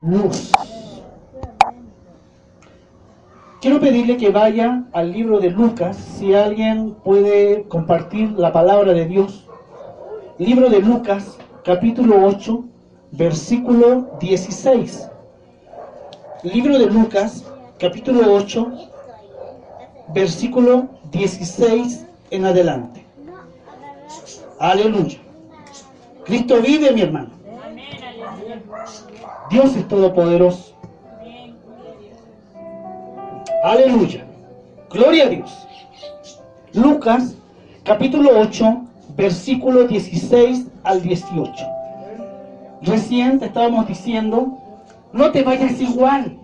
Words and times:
luz. 0.00 0.52
Quiero 3.60 3.80
pedirle 3.80 4.16
que 4.16 4.30
vaya 4.30 4.84
al 4.92 5.12
libro 5.12 5.40
de 5.40 5.50
Lucas, 5.50 5.96
si 5.96 6.34
alguien 6.34 6.94
puede 7.02 7.64
compartir 7.64 8.30
la 8.32 8.52
palabra 8.52 8.92
de 8.92 9.06
Dios. 9.06 9.44
Libro 10.38 10.70
de 10.70 10.80
Lucas, 10.80 11.36
capítulo 11.64 12.24
8, 12.24 12.64
versículo 13.10 14.10
16. 14.20 15.08
Libro 16.44 16.78
de 16.78 16.86
Lucas, 16.86 17.44
capítulo 17.80 18.32
8, 18.32 18.72
versículo 20.14 20.88
16 21.10 22.06
en 22.30 22.44
adelante. 22.44 23.04
Aleluya. 24.60 25.18
Cristo 26.24 26.60
vive, 26.62 26.92
mi 26.92 27.00
hermano. 27.00 27.37
Dios 29.50 29.74
es 29.76 29.88
todopoderoso. 29.88 30.74
Aleluya. 33.64 34.26
Gloria 34.90 35.24
a 35.24 35.28
Dios. 35.28 35.66
Lucas 36.74 37.34
capítulo 37.82 38.38
8, 38.40 38.82
versículo 39.16 39.84
16 39.84 40.66
al 40.84 41.02
18. 41.02 41.52
Recién 42.82 43.38
te 43.38 43.46
estábamos 43.46 43.88
diciendo, 43.88 44.58
no 45.12 45.30
te 45.32 45.42
vayas 45.42 45.80
igual. 45.80 46.36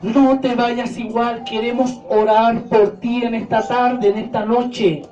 No 0.00 0.38
te 0.40 0.54
vayas 0.54 0.96
igual. 0.96 1.42
Queremos 1.44 2.00
orar 2.08 2.62
por 2.62 3.00
ti 3.00 3.24
en 3.24 3.34
esta 3.34 3.66
tarde, 3.66 4.10
en 4.10 4.18
esta 4.18 4.44
noche. 4.44 5.02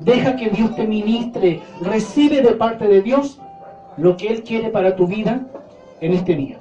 Deja 0.00 0.36
que 0.36 0.50
Dios 0.50 0.76
te 0.76 0.86
ministre. 0.86 1.62
Recibe 1.80 2.42
de 2.42 2.52
parte 2.52 2.86
de 2.86 3.00
Dios 3.00 3.40
lo 3.96 4.16
que 4.16 4.28
Él 4.28 4.42
quiere 4.42 4.68
para 4.68 4.94
tu 4.94 5.06
vida 5.06 5.40
en 6.02 6.14
este 6.14 6.34
día. 6.34 6.58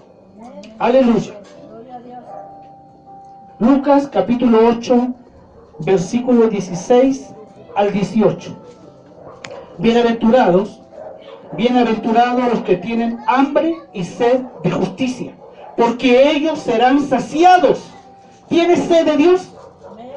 Aleluya. 0.77 1.33
Lucas 3.59 4.07
capítulo 4.07 4.59
8, 4.67 5.13
versículo 5.79 6.47
16 6.47 7.29
al 7.75 7.91
18. 7.91 8.55
Bienaventurados, 9.79 10.81
bienaventurados 11.57 12.53
los 12.53 12.59
que 12.61 12.77
tienen 12.77 13.17
hambre 13.27 13.75
y 13.93 14.03
sed 14.03 14.41
de 14.63 14.71
justicia, 14.71 15.33
porque 15.75 16.31
ellos 16.31 16.59
serán 16.59 17.01
saciados. 17.01 17.83
¿Tienes 18.47 18.79
sed 18.83 19.05
de 19.05 19.17
Dios? 19.17 19.51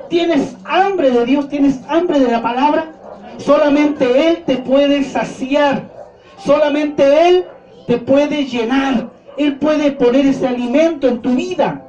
¿Tienes 0.09 0.55
hambre 0.65 1.11
de 1.11 1.25
Dios? 1.25 1.48
¿Tienes 1.48 1.81
hambre 1.89 2.20
de 2.20 2.31
la 2.31 2.43
palabra? 2.43 2.93
Solamente 3.39 4.29
Él 4.29 4.45
te 4.45 4.59
puede 4.59 5.03
saciar. 5.03 5.91
Solamente 6.39 7.29
Él 7.29 7.47
te 7.87 7.97
puede 7.98 8.45
llenar. 8.45 9.14
Él 9.37 9.59
puede 9.59 9.93
poner 9.93 10.27
ese 10.27 10.47
alimento 10.47 11.09
en 11.09 11.21
tu 11.21 11.35
vida. 11.35 11.83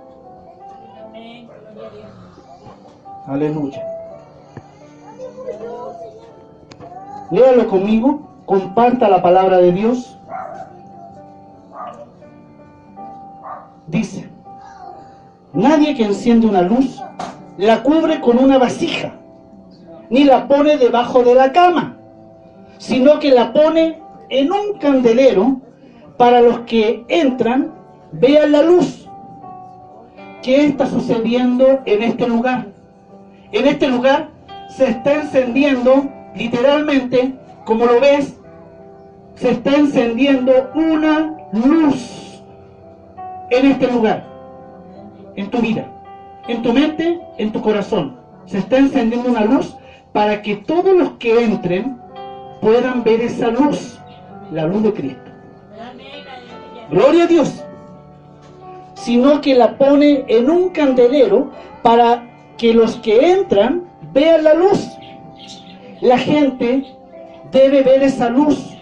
Aleluya. 3.27 3.83
Léalo 7.31 7.67
conmigo, 7.67 8.21
comparta 8.45 9.09
la 9.09 9.21
palabra 9.21 9.57
de 9.57 9.71
Dios. 9.71 10.17
Dice, 13.87 14.29
nadie 15.53 15.95
que 15.95 16.05
enciende 16.05 16.47
una 16.47 16.61
luz 16.61 17.01
la 17.57 17.83
cubre 17.83 18.19
con 18.19 18.37
una 18.37 18.57
vasija, 18.57 19.13
ni 20.09 20.23
la 20.23 20.47
pone 20.47 20.77
debajo 20.77 21.23
de 21.23 21.35
la 21.35 21.51
cama, 21.51 21.97
sino 22.77 23.19
que 23.19 23.31
la 23.31 23.53
pone 23.53 24.01
en 24.29 24.51
un 24.51 24.77
candelero 24.79 25.61
para 26.17 26.41
los 26.41 26.59
que 26.61 27.05
entran 27.07 27.71
vean 28.11 28.51
la 28.51 28.61
luz. 28.61 29.07
¿Qué 30.41 30.65
está 30.65 30.85
sucediendo 30.85 31.81
en 31.85 32.03
este 32.03 32.27
lugar? 32.27 32.67
En 33.51 33.67
este 33.67 33.87
lugar 33.87 34.29
se 34.69 34.89
está 34.89 35.13
encendiendo, 35.13 36.07
literalmente, 36.35 37.33
como 37.65 37.85
lo 37.85 37.99
ves, 37.99 38.37
se 39.35 39.51
está 39.51 39.75
encendiendo 39.75 40.51
una 40.75 41.35
luz 41.51 42.41
en 43.49 43.65
este 43.71 43.91
lugar, 43.91 44.25
en 45.35 45.49
tu 45.49 45.59
vida, 45.59 45.85
en 46.47 46.61
tu 46.61 46.73
mente, 46.73 47.19
en 47.37 47.51
tu 47.51 47.61
corazón. 47.61 48.17
Se 48.45 48.59
está 48.59 48.77
encendiendo 48.77 49.29
una 49.29 49.45
luz 49.45 49.75
para 50.13 50.41
que 50.41 50.55
todos 50.55 50.95
los 50.95 51.11
que 51.11 51.43
entren 51.43 51.97
puedan 52.61 53.03
ver 53.03 53.21
esa 53.21 53.49
luz, 53.49 53.99
la 54.51 54.65
luz 54.65 54.83
de 54.83 54.93
Cristo. 54.93 55.24
Gloria 56.89 57.23
a 57.23 57.27
Dios. 57.27 57.63
Sino 58.93 59.41
que 59.41 59.55
la 59.55 59.77
pone 59.77 60.23
en 60.27 60.49
un 60.49 60.69
candelero 60.69 61.51
para 61.81 62.23
que 62.57 62.73
los 62.73 62.95
que 62.97 63.31
entran 63.31 63.83
vean 64.13 64.43
la 64.43 64.53
luz. 64.53 64.87
La 66.01 66.17
gente 66.17 66.85
debe 67.51 67.81
ver 67.81 68.03
esa 68.03 68.29
luz. 68.29 68.77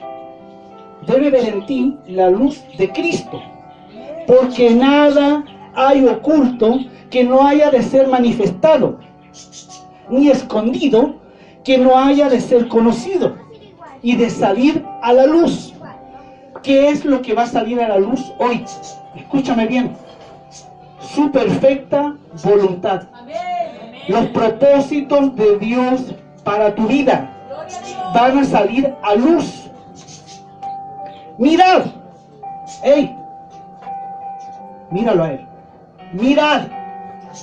Debe 1.07 1.29
ver 1.29 1.45
en 1.45 1.65
ti 1.65 1.97
la 2.07 2.29
luz 2.29 2.63
de 2.77 2.89
Cristo. 2.91 3.41
Porque 4.27 4.69
nada 4.71 5.43
hay 5.75 6.05
oculto 6.05 6.79
que 7.09 7.23
no 7.23 7.45
haya 7.45 7.69
de 7.69 7.83
ser 7.83 8.07
manifestado, 8.07 8.99
ni 10.09 10.29
escondido 10.29 11.15
que 11.63 11.77
no 11.77 11.97
haya 11.97 12.29
de 12.29 12.41
ser 12.41 12.67
conocido 12.67 13.35
y 14.01 14.15
de 14.15 14.29
salir 14.29 14.83
a 15.01 15.13
la 15.13 15.25
luz. 15.25 15.72
¿Qué 16.63 16.89
es 16.89 17.03
lo 17.03 17.21
que 17.21 17.33
va 17.33 17.43
a 17.43 17.47
salir 17.47 17.81
a 17.81 17.89
la 17.89 17.97
luz 17.97 18.33
hoy? 18.39 18.63
Escúchame 19.15 19.67
bien. 19.67 19.97
Su 21.01 21.29
perfecta 21.29 22.15
voluntad. 22.43 23.03
Los 24.07 24.27
propósitos 24.27 25.35
de 25.35 25.59
Dios 25.59 26.15
para 26.43 26.73
tu 26.73 26.87
vida 26.87 27.29
van 28.13 28.39
a 28.39 28.43
salir 28.45 28.93
a 29.03 29.15
luz. 29.15 29.69
Mirad. 31.37 31.85
¡Ey! 32.83 33.13
Míralo 34.89 35.23
a 35.23 35.31
él. 35.31 35.45
Mirad. 36.13 36.67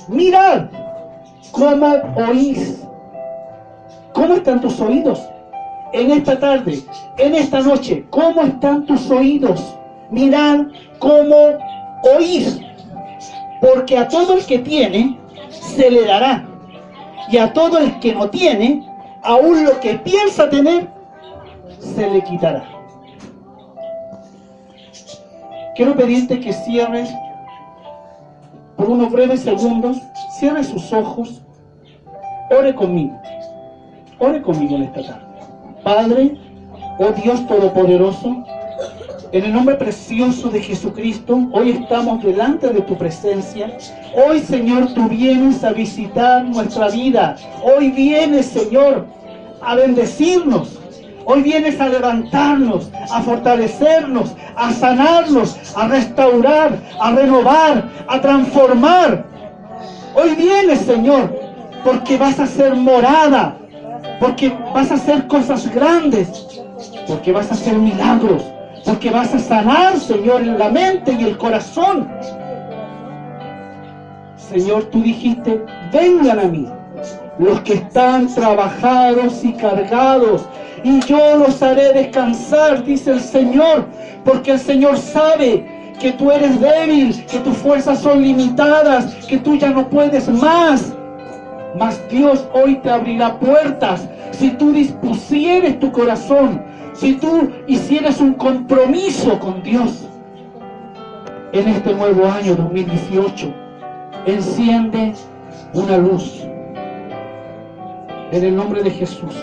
Mirad 0.07 0.65
cómo 1.51 1.95
oís. 2.15 2.83
¿Cómo 4.13 4.33
están 4.33 4.61
tus 4.61 4.79
oídos? 4.79 5.21
En 5.93 6.11
esta 6.11 6.39
tarde, 6.39 6.83
en 7.17 7.35
esta 7.35 7.59
noche, 7.59 8.05
¿cómo 8.09 8.43
están 8.43 8.85
tus 8.85 9.09
oídos? 9.11 9.75
Mirad 10.09 10.67
cómo 10.99 11.35
oís. 12.17 12.61
Porque 13.59 13.97
a 13.97 14.07
todo 14.07 14.35
el 14.35 14.45
que 14.45 14.59
tiene, 14.59 15.17
se 15.49 15.91
le 15.91 16.05
dará. 16.05 16.45
Y 17.29 17.37
a 17.37 17.51
todo 17.51 17.77
el 17.77 17.99
que 17.99 18.15
no 18.15 18.29
tiene, 18.29 18.85
aún 19.21 19.65
lo 19.65 19.79
que 19.79 19.95
piensa 19.95 20.49
tener, 20.49 20.89
se 21.79 22.09
le 22.09 22.23
quitará. 22.23 22.63
Quiero 25.75 25.95
pedirte 25.95 26.39
que 26.39 26.53
cierres 26.53 27.09
por 28.75 28.89
unos 28.89 29.11
breves 29.11 29.41
segundos, 29.41 29.97
cierre 30.39 30.63
sus 30.63 30.91
ojos, 30.91 31.41
ore 32.49 32.73
conmigo, 32.73 33.19
ore 34.19 34.41
conmigo 34.41 34.75
en 34.75 34.83
esta 34.83 35.03
tarde. 35.03 35.30
Padre, 35.83 36.37
oh 36.99 37.11
Dios 37.23 37.47
Todopoderoso, 37.47 38.43
en 39.31 39.45
el 39.45 39.53
nombre 39.53 39.75
precioso 39.75 40.49
de 40.49 40.61
Jesucristo, 40.61 41.47
hoy 41.53 41.71
estamos 41.71 42.21
delante 42.21 42.67
de 42.69 42.81
tu 42.81 42.97
presencia. 42.97 43.77
Hoy, 44.13 44.41
Señor, 44.41 44.93
tú 44.93 45.07
vienes 45.07 45.63
a 45.63 45.71
visitar 45.71 46.43
nuestra 46.43 46.89
vida. 46.89 47.37
Hoy 47.63 47.91
vienes, 47.91 48.47
Señor, 48.47 49.07
a 49.61 49.75
bendecirnos. 49.75 50.77
Hoy 51.23 51.43
vienes 51.43 51.79
a 51.79 51.87
levantarnos, 51.87 52.91
a 53.09 53.21
fortalecernos, 53.21 54.35
a 54.55 54.73
sanarnos, 54.73 55.57
a 55.75 55.87
restaurar, 55.87 56.77
a 56.99 57.11
renovar, 57.11 57.89
a 58.07 58.19
transformar. 58.19 59.25
Hoy 60.13 60.35
vienes, 60.35 60.79
Señor, 60.81 61.33
porque 61.85 62.17
vas 62.17 62.39
a 62.39 62.47
ser 62.47 62.75
morada, 62.75 63.60
porque 64.21 64.55
vas 64.71 64.91
a 64.91 64.93
hacer 64.93 65.25
cosas 65.25 65.67
grandes, 65.73 66.61
porque 67.07 67.31
vas 67.31 67.49
a 67.49 67.55
hacer 67.55 67.75
milagros, 67.75 68.43
porque 68.85 69.09
vas 69.09 69.33
a 69.33 69.39
sanar, 69.39 69.97
Señor, 69.97 70.41
en 70.41 70.59
la 70.59 70.69
mente 70.69 71.17
y 71.19 71.23
el 71.23 71.37
corazón. 71.39 72.07
Señor, 74.35 74.83
tú 74.85 75.01
dijiste, 75.01 75.65
vengan 75.91 76.39
a 76.39 76.43
mí 76.43 76.69
los 77.39 77.61
que 77.61 77.73
están 77.73 78.27
trabajados 78.27 79.43
y 79.43 79.53
cargados, 79.53 80.45
y 80.83 80.99
yo 81.01 81.37
los 81.37 81.63
haré 81.63 81.91
descansar, 81.91 82.85
dice 82.85 83.13
el 83.13 83.21
Señor, 83.21 83.87
porque 84.23 84.51
el 84.51 84.59
Señor 84.59 84.97
sabe 84.97 85.95
que 85.99 86.11
tú 86.11 86.29
eres 86.31 86.61
débil, 86.61 87.25
que 87.25 87.39
tus 87.39 87.57
fuerzas 87.57 87.99
son 87.99 88.21
limitadas, 88.21 89.15
que 89.25 89.39
tú 89.39 89.55
ya 89.55 89.71
no 89.71 89.89
puedes 89.89 90.29
más. 90.29 90.93
Mas 91.77 92.01
Dios 92.09 92.47
hoy 92.53 92.75
te 92.77 92.89
abrirá 92.89 93.39
puertas 93.39 94.07
si 94.31 94.51
tú 94.51 94.71
dispusieres 94.71 95.79
tu 95.79 95.91
corazón, 95.91 96.63
si 96.93 97.13
tú 97.15 97.49
hicieras 97.67 98.19
un 98.19 98.33
compromiso 98.33 99.39
con 99.39 99.63
Dios. 99.63 100.07
en 101.53 101.67
este 101.67 101.93
nuevo 101.93 102.25
año 102.27 102.55
2018. 102.55 103.53
Enciende 104.25 105.13
una 105.73 105.97
luz. 105.97 106.45
En 108.31 108.43
el 108.43 108.55
nombre 108.55 108.83
de 108.83 108.91
Jesús. 108.91 109.35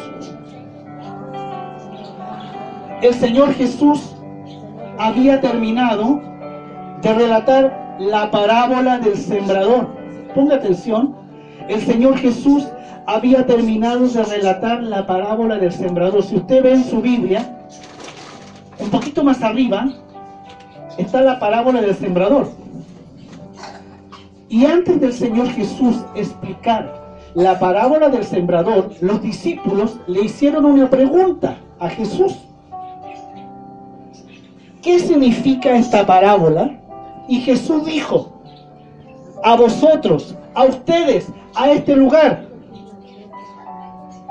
El 3.02 3.14
Señor 3.14 3.52
Jesús 3.54 4.16
había 4.98 5.40
terminado 5.40 6.20
de 7.02 7.14
relatar 7.14 7.96
la 7.98 8.30
parábola 8.30 8.98
del 8.98 9.16
sembrador. 9.16 9.88
Ponga 10.34 10.56
atención, 10.56 11.14
el 11.68 11.82
Señor 11.82 12.16
Jesús 12.16 12.66
había 13.06 13.46
terminado 13.46 14.08
de 14.08 14.22
relatar 14.22 14.82
la 14.82 15.06
parábola 15.06 15.58
del 15.58 15.72
sembrador. 15.72 16.22
Si 16.22 16.36
usted 16.36 16.62
ve 16.62 16.72
en 16.72 16.84
su 16.84 17.00
Biblia, 17.00 17.56
un 18.78 18.90
poquito 18.90 19.22
más 19.24 19.42
arriba, 19.42 19.88
está 20.96 21.22
la 21.22 21.38
parábola 21.38 21.80
del 21.80 21.94
sembrador. 21.94 22.50
Y 24.48 24.64
antes 24.64 25.00
del 25.00 25.12
Señor 25.12 25.48
Jesús 25.48 25.96
explicar 26.14 27.16
la 27.34 27.58
parábola 27.58 28.08
del 28.08 28.24
sembrador, 28.24 28.90
los 29.00 29.20
discípulos 29.22 29.98
le 30.06 30.24
hicieron 30.24 30.64
una 30.64 30.88
pregunta 30.88 31.58
a 31.78 31.88
Jesús. 31.88 32.34
¿Qué 34.82 34.98
significa 34.98 35.76
esta 35.76 36.06
parábola? 36.06 36.78
Y 37.28 37.40
Jesús 37.40 37.84
dijo, 37.84 38.32
a 39.44 39.56
vosotros, 39.56 40.34
a 40.54 40.64
ustedes, 40.64 41.28
a 41.54 41.70
este 41.70 41.94
lugar, 41.96 42.46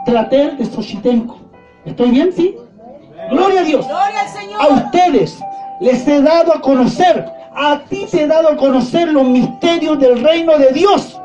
trater 0.06 0.58
de 0.58 0.66
Xochitenco. 0.66 1.38
¿Estoy 1.86 2.12
bien, 2.12 2.32
sí? 2.34 2.56
Gloria 3.30 3.62
a 3.62 3.64
Dios. 3.64 3.88
Gloria 3.88 4.22
al 4.22 4.30
Señor. 4.30 4.62
A 4.62 4.68
ustedes 4.68 5.40
les 5.80 6.08
he 6.08 6.22
dado 6.22 6.54
a 6.54 6.62
conocer, 6.62 7.26
a 7.54 7.80
ti 7.90 8.06
te 8.10 8.24
he 8.24 8.28
dado 8.28 8.50
a 8.50 8.58
conocer 8.58 9.10
los 9.10 9.28
misterios 9.28 10.00
del 10.00 10.24
reino 10.24 10.58
de 10.58 10.72
Dios, 10.72 11.20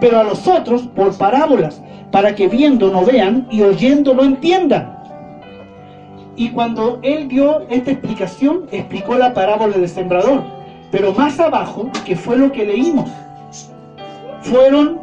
pero 0.00 0.20
a 0.20 0.24
los 0.24 0.46
otros 0.46 0.82
por 0.94 1.16
parábolas, 1.16 1.80
para 2.10 2.34
que 2.34 2.48
viendo 2.48 2.90
no 2.90 3.04
vean 3.04 3.46
y 3.50 3.62
oyendo 3.62 4.14
no 4.14 4.24
entiendan. 4.24 4.96
Y 6.36 6.50
cuando 6.50 7.00
él 7.02 7.26
dio 7.26 7.66
esta 7.68 7.90
explicación, 7.90 8.68
explicó 8.70 9.16
la 9.16 9.34
parábola 9.34 9.76
del 9.76 9.88
sembrador. 9.88 10.44
Pero 10.92 11.12
más 11.12 11.40
abajo, 11.40 11.90
que 12.04 12.14
fue 12.14 12.36
lo 12.36 12.52
que 12.52 12.64
leímos, 12.64 13.10
fueron 14.42 15.00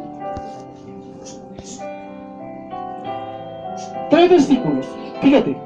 tres 4.10 4.30
versículos. 4.30 4.86
Fíjate, 5.20 5.56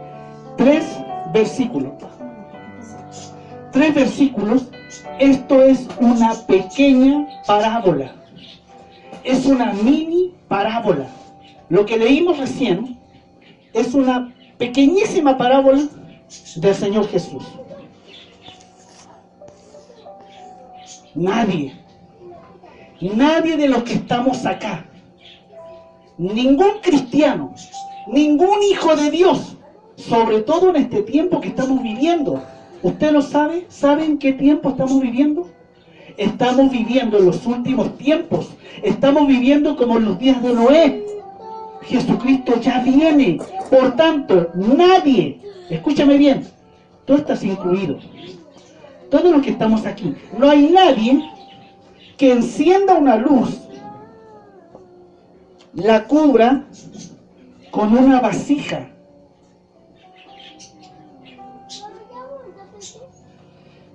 tres 0.57 0.99
versículos. 1.33 1.93
Tres 3.73 3.95
versículos. 3.95 4.69
Esto 5.19 5.63
es 5.63 5.89
una 6.01 6.35
pequeña 6.47 7.27
parábola. 7.47 8.15
Es 9.23 9.47
una 9.47 9.73
mini 9.73 10.35
parábola. 10.49 11.07
Lo 11.69 11.87
que 11.87 11.99
leímos 11.99 12.39
recién 12.39 12.99
es 13.73 13.95
una 13.95 14.33
pequeñísima 14.59 15.39
parábola 15.39 15.83
del 16.57 16.75
Señor 16.75 17.09
Jesús. 17.09 17.45
Nadie, 21.15 21.80
nadie 23.01 23.57
de 23.57 23.69
los 23.69 23.83
que 23.83 23.95
estamos 23.95 24.45
acá, 24.47 24.87
ningún 26.19 26.81
cristiano, 26.83 27.55
ningún 28.07 28.63
hijo 28.63 28.95
de 28.95 29.11
Dios, 29.11 29.57
sobre 29.97 30.41
todo 30.41 30.71
en 30.71 30.77
este 30.77 31.03
tiempo 31.03 31.41
que 31.41 31.49
estamos 31.49 31.83
viviendo. 31.83 32.43
¿Usted 32.83 33.13
lo 33.13 33.23
sabe? 33.23 33.67
¿Saben 33.69 34.19
qué 34.19 34.33
tiempo 34.33 34.71
estamos 34.71 35.01
viviendo? 35.01 35.49
Estamos 36.17 36.71
viviendo 36.71 37.19
en 37.19 37.27
los 37.27 37.47
últimos 37.47 37.97
tiempos. 37.99 38.51
Estamos 38.83 39.27
viviendo 39.27 39.77
como 39.77 39.99
en 39.99 40.07
los 40.07 40.19
días 40.19 40.43
de 40.43 40.53
Noé. 40.53 41.05
Jesucristo 41.83 42.61
ya 42.61 42.81
viene. 42.81 43.39
Por 43.71 43.97
tanto, 43.97 44.51
nadie, 44.55 45.41
escúchame 45.69 46.17
bien, 46.17 46.47
tú 47.05 47.15
estás 47.15 47.43
incluido. 47.45 47.99
Todos 49.11 49.33
los 49.33 49.43
que 49.43 49.51
estamos 49.51 49.87
aquí, 49.87 50.15
no 50.39 50.49
hay 50.49 50.69
nadie 50.69 51.23
que 52.21 52.33
encienda 52.33 52.99
una 52.99 53.17
luz, 53.17 53.63
la 55.73 56.07
cubra 56.07 56.67
con 57.71 57.97
una 57.97 58.21
vasija. 58.21 58.91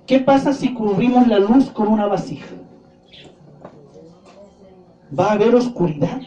¿Qué 0.08 0.18
pasa 0.18 0.52
si 0.52 0.74
cubrimos 0.74 1.28
la 1.28 1.38
luz 1.38 1.70
con 1.70 1.86
una 1.86 2.08
vasija? 2.08 2.48
¿Va 5.16 5.28
a 5.28 5.32
haber 5.34 5.54
oscuridad? 5.54 6.20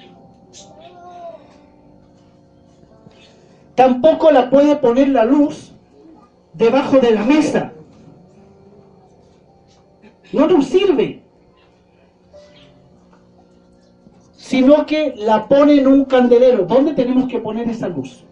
Tampoco 3.75 4.31
la 4.31 4.49
puede 4.49 4.77
poner 4.77 5.09
la 5.09 5.25
luz 5.25 5.73
debajo 6.53 6.97
de 6.99 7.11
la 7.11 7.25
mesa. 7.25 7.73
No 10.31 10.47
nos 10.47 10.65
sirve. 10.67 11.18
Sino 14.49 14.83
que 14.87 15.13
la 15.15 15.47
pone 15.47 15.75
en 15.75 15.85
un 15.85 16.05
candelero. 16.05 16.65
¿Dónde 16.65 16.95
tenemos 16.95 17.29
que 17.29 17.37
poner 17.37 17.69
esa 17.69 17.87
luz? 17.87 18.23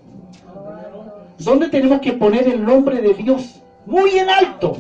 ¿Dónde 1.37 1.69
tenemos 1.69 2.01
que 2.01 2.13
poner 2.13 2.47
el 2.47 2.65
nombre 2.65 2.99
de 3.03 3.13
Dios? 3.13 3.61
Muy 3.85 4.17
en 4.17 4.27
alto. 4.27 4.77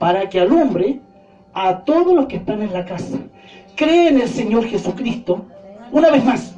Para 0.00 0.28
que 0.28 0.40
alumbre 0.40 0.98
a 1.54 1.84
todos 1.84 2.12
los 2.12 2.26
que 2.26 2.38
están 2.38 2.60
en 2.60 2.72
la 2.72 2.84
casa. 2.84 3.18
Cree 3.76 4.08
en 4.08 4.20
el 4.20 4.28
Señor 4.28 4.64
Jesucristo. 4.64 5.44
Una 5.92 6.10
vez 6.10 6.24
más. 6.24 6.56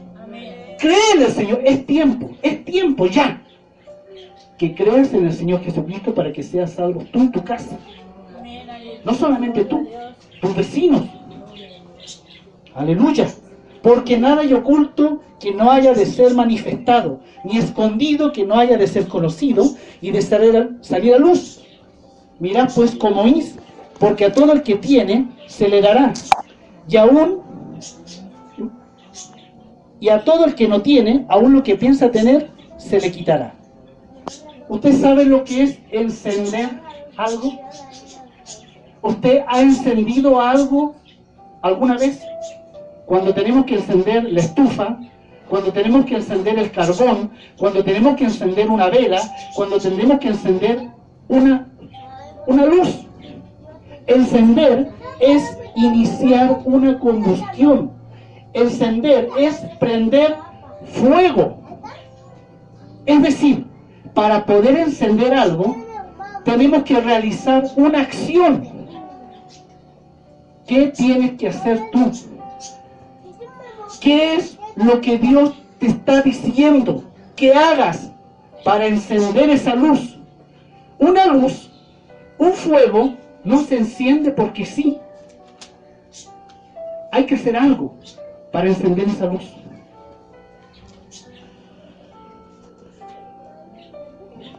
Cree 0.78 1.10
en 1.16 1.22
el 1.22 1.31
Señor. 1.31 1.60
Es 1.62 1.84
tiempo. 1.84 2.31
Es 2.40 2.64
tiempo 2.64 3.06
ya. 3.06 3.42
Que 4.56 4.75
creas 4.75 5.12
en 5.12 5.26
el 5.26 5.34
Señor 5.34 5.60
Jesucristo 5.60 6.14
para 6.14 6.32
que 6.32 6.42
seas 6.42 6.72
salvo 6.72 7.04
tú 7.12 7.19
en 7.19 7.32
tu 7.32 7.44
casa. 7.44 7.76
No 9.04 9.12
solamente 9.12 9.62
tú, 9.66 9.86
tus 10.40 10.56
vecinos. 10.56 11.02
Aleluya. 12.75 13.28
Porque 13.84 14.16
nada 14.16 14.40
hay 14.40 14.54
oculto 14.54 15.20
que 15.38 15.52
no 15.52 15.70
haya 15.70 15.92
de 15.92 16.06
ser 16.06 16.32
manifestado, 16.32 17.20
ni 17.44 17.58
escondido 17.58 18.32
que 18.32 18.46
no 18.46 18.54
haya 18.54 18.78
de 18.78 18.86
ser 18.86 19.06
conocido 19.08 19.62
y 20.00 20.10
de 20.10 20.22
salir 20.22 21.14
a, 21.14 21.19
luz. 21.19 21.60
Mira 22.40 22.66
pues 22.75 22.94
cómo 22.94 23.26
es, 23.26 23.56
porque 24.00 24.25
a 24.25 24.32
todo 24.32 24.54
el 24.54 24.62
que 24.62 24.76
tiene 24.76 25.28
se 25.46 25.69
le 25.69 25.82
dará, 25.82 26.14
y 26.88 26.96
aún 26.96 27.43
y 30.00 30.08
a 30.08 30.24
todo 30.24 30.46
el 30.46 30.55
que 30.55 30.67
no 30.67 30.81
tiene, 30.81 31.26
aún 31.29 31.53
lo 31.53 31.62
que 31.62 31.76
piensa 31.76 32.10
tener, 32.10 32.50
se 32.79 32.98
le 32.98 33.12
quitará. 33.12 33.55
¿Usted 34.70 34.98
sabe 34.98 35.26
lo 35.26 35.44
que 35.44 35.62
es 35.62 35.79
encender 35.91 36.70
algo? 37.19 37.53
¿Usted 39.03 39.43
ha 39.46 39.60
encendido 39.60 40.41
algo 40.41 40.94
alguna 41.60 41.98
vez? 41.98 42.22
Cuando 43.06 43.34
tenemos 43.34 43.65
que 43.67 43.75
encender 43.77 44.25
la 44.32 44.41
estufa, 44.41 44.99
cuando 45.49 45.73
tenemos 45.73 46.06
que 46.06 46.17
encender 46.17 46.58
el 46.58 46.70
carbón, 46.70 47.31
cuando 47.58 47.84
tenemos 47.84 48.17
que 48.17 48.25
encender 48.25 48.70
una 48.70 48.89
vela, 48.89 49.20
cuando 49.55 49.79
tenemos 49.79 50.19
que 50.19 50.29
encender 50.29 50.89
una, 51.29 51.69
una 52.46 52.67
luz. 52.67 53.06
Encender 54.06 54.91
es 55.20 55.58
iniciar 55.77 56.61
una 56.65 56.99
combustión. 56.99 57.93
Encender 58.53 59.29
es 59.39 59.56
prender 59.79 60.37
fuego. 60.93 61.58
Es 63.06 63.23
decir, 63.23 63.67
para 64.15 64.46
poder 64.46 64.79
encender 64.79 65.34
algo, 65.34 65.77
tenemos 66.44 66.84
que 66.84 67.01
realizar 67.01 67.65
una 67.77 68.01
acción. 68.01 68.69
¿Qué 70.67 70.89
tienes 70.89 71.32
que 71.32 71.49
hacer 71.49 71.81
tú? 71.93 72.11
¿Qué 74.05 74.34
es 74.34 74.58
lo 74.77 75.01
que 75.01 75.17
Dios 75.17 75.55
te 75.79 75.87
está 75.87 76.20
diciendo 76.20 77.05
que 77.34 77.55
hagas 77.55 78.11
para 78.63 78.87
encender 78.87 79.49
esa 79.49 79.75
luz? 79.75 80.19
Una 80.99 81.27
luz, 81.29 81.70
un 82.37 82.53
fuego, 82.53 83.15
no 83.44 83.63
se 83.63 83.79
enciende 83.79 84.31
porque 84.31 84.67
sí. 84.67 84.99
Hay 87.13 87.25
que 87.25 87.37
hacer 87.37 87.56
algo 87.56 87.94
para 88.53 88.69
encender 88.69 89.08
esa 89.08 89.25
luz. 89.25 89.51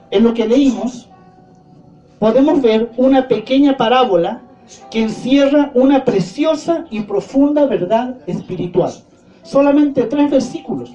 En 0.10 0.24
lo 0.24 0.34
que 0.34 0.48
leímos, 0.48 1.08
podemos 2.18 2.64
ver 2.64 2.92
una 2.98 3.28
pequeña 3.28 3.78
parábola 3.78 4.42
que 4.90 5.04
encierra 5.04 5.70
una 5.76 6.04
preciosa 6.04 6.86
y 6.90 7.02
profunda 7.02 7.68
verdad 7.68 8.18
espiritual. 8.26 8.92
Solamente 9.46 10.06
tres 10.06 10.32
versículos. 10.32 10.92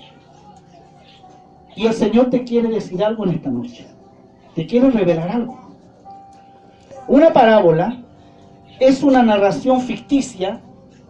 Y 1.77 1.87
el 1.87 1.95
Señor 1.95 2.31
te 2.31 2.43
quiere 2.43 2.69
decir 2.69 3.03
algo 3.03 3.25
en 3.25 3.31
esta 3.31 3.49
noche. 3.49 3.87
Te 4.57 4.67
quiero 4.67 4.91
revelar 4.91 5.31
algo. 5.31 5.57
Una 7.07 7.33
parábola 7.33 8.03
es 8.81 9.05
una 9.05 9.23
narración 9.23 9.81
ficticia, 9.81 10.61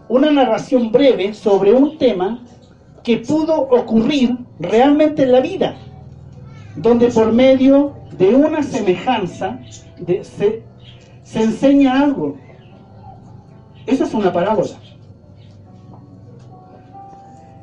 una 0.08 0.30
narración 0.30 0.92
breve 0.92 1.32
sobre 1.32 1.72
un 1.72 1.96
tema 1.96 2.44
que 3.02 3.16
pudo 3.16 3.54
ocurrir 3.58 4.36
realmente 4.58 5.22
en 5.22 5.32
la 5.32 5.40
vida, 5.40 5.76
donde 6.76 7.08
por 7.08 7.32
medio 7.32 7.94
de 8.18 8.34
una 8.34 8.62
semejanza 8.62 9.58
se, 10.22 10.62
se 11.22 11.42
enseña 11.42 12.02
algo. 12.02 12.36
Esa 13.86 14.04
es 14.04 14.12
una 14.12 14.30
parábola. 14.30 14.89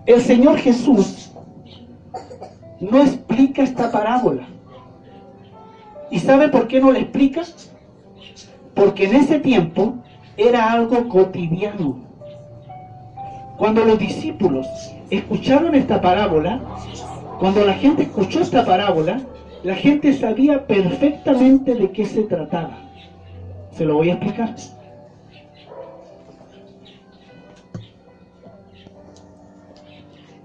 El 0.07 0.21
Señor 0.21 0.57
Jesús 0.59 1.33
no 2.79 3.01
explica 3.01 3.61
esta 3.61 3.91
parábola. 3.91 4.47
¿Y 6.09 6.19
sabe 6.19 6.47
por 6.47 6.69
qué 6.69 6.79
no 6.79 6.93
la 6.93 6.99
explica? 6.99 7.41
Porque 8.73 9.03
en 9.03 9.17
ese 9.17 9.39
tiempo 9.39 9.95
era 10.37 10.71
algo 10.71 11.09
cotidiano. 11.09 11.99
Cuando 13.57 13.83
los 13.83 13.99
discípulos 13.99 14.65
escucharon 15.09 15.75
esta 15.75 15.99
parábola, 15.99 16.61
cuando 17.39 17.65
la 17.65 17.73
gente 17.73 18.03
escuchó 18.03 18.39
esta 18.39 18.65
parábola, 18.65 19.19
la 19.63 19.75
gente 19.75 20.13
sabía 20.13 20.65
perfectamente 20.65 21.75
de 21.75 21.91
qué 21.91 22.05
se 22.05 22.21
trataba. 22.21 22.77
Se 23.71 23.83
lo 23.83 23.95
voy 23.95 24.11
a 24.11 24.13
explicar. 24.13 24.55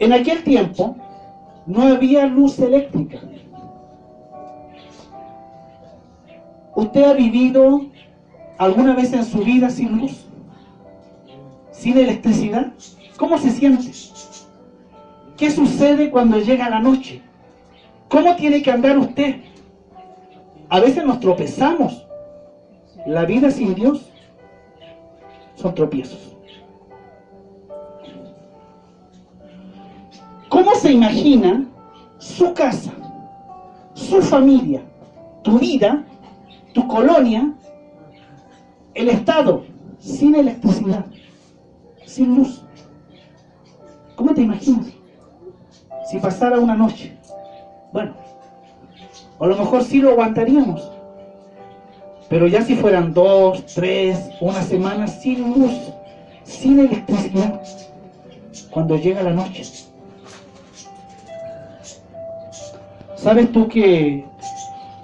En 0.03 0.13
aquel 0.13 0.43
tiempo 0.43 0.97
no 1.65 1.83
había 1.83 2.27
luz 2.27 2.59
eléctrica. 2.59 3.21
¿Usted 6.75 7.05
ha 7.05 7.13
vivido 7.13 7.83
alguna 8.59 8.97
vez 8.97 9.13
en 9.13 9.25
su 9.25 9.45
vida 9.45 9.71
sin 9.71 9.99
luz? 9.99 10.27
¿Sin 11.71 11.97
electricidad? 11.97 12.73
¿Cómo 13.17 13.39
se 13.39 13.53
siente? 13.53 13.93
¿Qué 15.37 15.53
sucede 15.53 16.11
cuando 16.11 16.39
llega 16.39 16.69
la 16.69 16.81
noche? 16.81 17.23
¿Cómo 18.09 18.35
tiene 18.35 18.61
que 18.61 18.73
andar 18.73 18.99
usted? 18.99 19.37
A 20.69 20.81
veces 20.81 21.05
nos 21.05 21.21
tropezamos. 21.21 22.09
La 23.07 23.25
vida 23.25 23.53
sin 23.53 23.77
Dios 23.77 24.11
son 25.55 25.77
tropiezos. 25.77 26.32
¿Cómo 30.53 30.75
se 30.75 30.93
imagina 30.93 31.65
su 32.19 32.53
casa, 32.53 32.93
su 33.95 34.21
familia, 34.21 34.83
tu 35.41 35.59
vida, 35.59 36.05
tu 36.75 36.87
colonia, 36.87 37.55
el 38.93 39.09
Estado 39.09 39.65
sin 39.99 40.35
electricidad, 40.35 41.07
sin 42.05 42.35
luz? 42.35 42.67
¿Cómo 44.15 44.35
te 44.35 44.43
imaginas? 44.43 44.89
Si 46.11 46.19
pasara 46.19 46.59
una 46.59 46.75
noche. 46.75 47.17
Bueno, 47.91 48.13
a 49.41 49.47
lo 49.47 49.57
mejor 49.57 49.83
sí 49.83 50.01
lo 50.01 50.11
aguantaríamos. 50.11 50.87
Pero 52.29 52.47
ya 52.47 52.61
si 52.61 52.75
fueran 52.75 53.15
dos, 53.15 53.65
tres, 53.75 54.29
una 54.43 54.61
semana 54.61 55.07
sin 55.07 55.49
luz, 55.49 55.73
sin 56.45 56.79
electricidad, 56.79 57.63
cuando 58.71 58.99
llega 58.99 59.23
la 59.23 59.33
noche. 59.33 59.92
¿Sabes 63.23 63.53
tú 63.53 63.69
que 63.69 64.25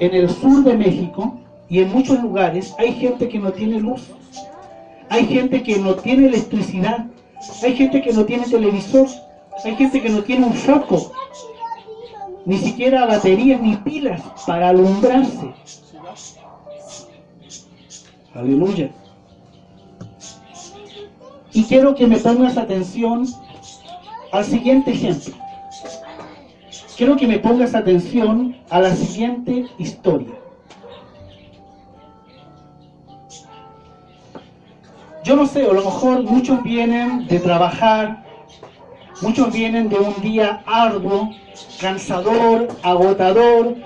en 0.00 0.14
el 0.14 0.28
sur 0.28 0.64
de 0.64 0.74
México 0.76 1.38
y 1.68 1.78
en 1.78 1.92
muchos 1.92 2.20
lugares 2.20 2.74
hay 2.78 2.94
gente 2.94 3.28
que 3.28 3.38
no 3.38 3.52
tiene 3.52 3.78
luz? 3.80 4.08
Hay 5.08 5.26
gente 5.26 5.62
que 5.62 5.78
no 5.78 5.94
tiene 5.94 6.26
electricidad. 6.26 7.06
Hay 7.62 7.76
gente 7.76 8.02
que 8.02 8.12
no 8.12 8.24
tiene 8.24 8.46
televisor. 8.46 9.06
Hay 9.64 9.76
gente 9.76 10.02
que 10.02 10.08
no 10.10 10.22
tiene 10.22 10.46
un 10.46 10.54
foco 10.54 11.12
ni 12.48 12.56
siquiera 12.56 13.04
baterías 13.04 13.60
ni 13.60 13.76
pilas 13.76 14.22
para 14.46 14.70
alumbrarse. 14.70 15.52
Aleluya. 18.34 18.90
Y 21.52 21.64
quiero 21.64 21.94
que 21.94 22.06
me 22.06 22.16
pongas 22.16 22.56
atención 22.56 23.26
al 24.32 24.44
siguiente 24.44 24.92
ejemplo. 24.92 25.34
Quiero 26.98 27.16
que 27.16 27.28
me 27.28 27.38
pongas 27.38 27.76
atención 27.76 28.56
a 28.70 28.80
la 28.80 28.92
siguiente 28.92 29.66
historia. 29.78 30.34
Yo 35.22 35.36
no 35.36 35.46
sé, 35.46 35.62
a 35.62 35.72
lo 35.72 35.84
mejor 35.84 36.24
muchos 36.24 36.60
vienen 36.64 37.28
de 37.28 37.38
trabajar, 37.38 38.24
muchos 39.22 39.52
vienen 39.52 39.88
de 39.88 39.94
un 39.94 40.20
día 40.20 40.64
arduo, 40.66 41.30
cansador, 41.80 42.66
agotador. 42.82 43.76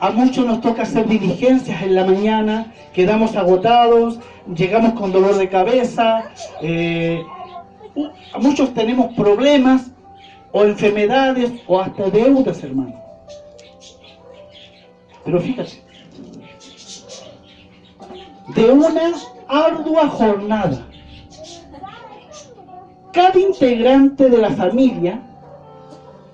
A 0.00 0.10
muchos 0.10 0.44
nos 0.44 0.60
toca 0.60 0.82
hacer 0.82 1.06
diligencias 1.06 1.80
en 1.84 1.94
la 1.94 2.04
mañana, 2.04 2.72
quedamos 2.92 3.36
agotados, 3.36 4.18
llegamos 4.52 4.94
con 4.94 5.12
dolor 5.12 5.36
de 5.36 5.48
cabeza, 5.48 6.32
eh, 6.60 7.22
a 8.34 8.38
muchos 8.38 8.74
tenemos 8.74 9.14
problemas 9.14 9.92
o 10.52 10.64
enfermedades 10.64 11.52
o 11.66 11.80
hasta 11.80 12.10
deudas, 12.10 12.62
hermano. 12.62 12.94
Pero 15.24 15.40
fíjate, 15.40 15.82
de 18.54 18.70
una 18.70 19.12
ardua 19.48 20.08
jornada, 20.08 20.86
cada 23.12 23.38
integrante 23.38 24.28
de 24.28 24.38
la 24.38 24.50
familia 24.50 25.20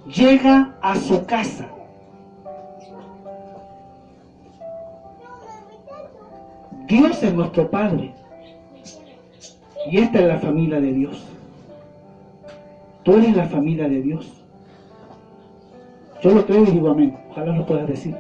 llega 0.07 0.76
a 0.83 0.97
su 0.97 1.25
casa. 1.26 1.69
Dios 6.87 7.23
es 7.23 7.33
nuestro 7.33 7.71
Padre. 7.71 8.14
Y 9.90 9.99
esta 9.99 10.21
es 10.21 10.26
la 10.26 10.38
familia 10.38 10.81
de 10.81 10.92
Dios. 10.92 11.31
Tú 13.02 13.14
eres 13.14 13.37
la 13.37 13.47
familia 13.47 13.88
de 13.88 14.02
Dios. 14.02 14.44
Yo 16.23 16.30
lo 16.30 16.47
creo 16.47 16.62
y 16.62 16.71
digo 16.71 16.90
amén. 16.90 17.16
Ojalá 17.30 17.56
lo 17.56 17.66
puedas 17.66 17.88
decir. 17.88 18.16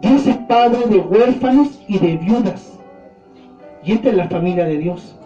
Dios 0.00 0.26
es 0.26 0.36
padre 0.48 0.86
de 0.86 0.98
huérfanos 0.98 1.80
y 1.88 1.98
de 1.98 2.16
viudas. 2.16 2.78
Y 3.82 3.92
esta 3.92 4.10
es 4.10 4.16
la 4.16 4.28
familia 4.28 4.64
de 4.64 4.78
Dios. 4.78 5.16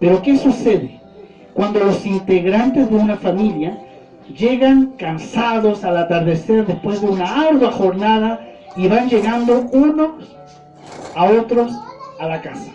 Pero 0.00 0.22
¿qué 0.22 0.36
sucede? 0.36 1.00
Cuando 1.54 1.80
los 1.80 2.04
integrantes 2.06 2.88
de 2.88 2.96
una 2.96 3.16
familia 3.16 3.78
llegan 4.36 4.92
cansados 4.96 5.84
al 5.84 5.96
atardecer 5.96 6.66
después 6.66 7.00
de 7.00 7.08
una 7.08 7.48
ardua 7.48 7.72
jornada 7.72 8.40
y 8.76 8.86
van 8.88 9.08
llegando 9.08 9.68
unos 9.72 10.36
a 11.14 11.24
otros 11.26 11.72
a 12.20 12.28
la 12.28 12.40
casa. 12.40 12.72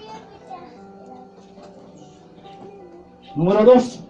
Número 3.35 3.63
dos. 3.63 4.03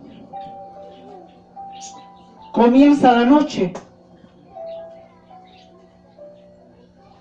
Comienza 2.53 3.12
la 3.12 3.25
noche. 3.25 3.74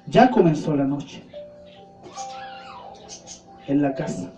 Ya 0.07 0.31
comenzó 0.31 0.77
la 0.77 0.85
noche. 0.85 1.25
En 3.67 3.81
la 3.81 3.95
casa. 3.95 4.31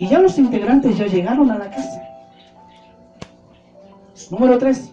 Y 0.00 0.08
ya 0.08 0.18
los 0.18 0.36
integrantes 0.38 0.98
ya 0.98 1.06
llegaron 1.06 1.52
a 1.52 1.58
la 1.58 1.70
casa. 1.70 2.02
Número 4.28 4.58
tres. 4.58 4.90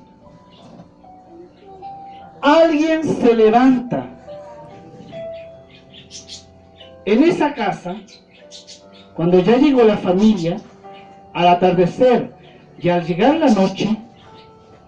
Alguien 2.42 3.04
se 3.04 3.36
levanta 3.36 4.06
en 7.06 7.24
esa 7.24 7.56
casa, 7.56 7.96
cuando 9.16 9.40
ya 9.40 9.58
llegó 9.58 9.84
la 9.84 9.98
familia, 9.98 10.58
al 11.34 11.48
atardecer 11.48 12.32
y 12.80 12.90
al 12.90 13.04
llegar 13.08 13.38
la 13.38 13.50
noche, 13.50 14.03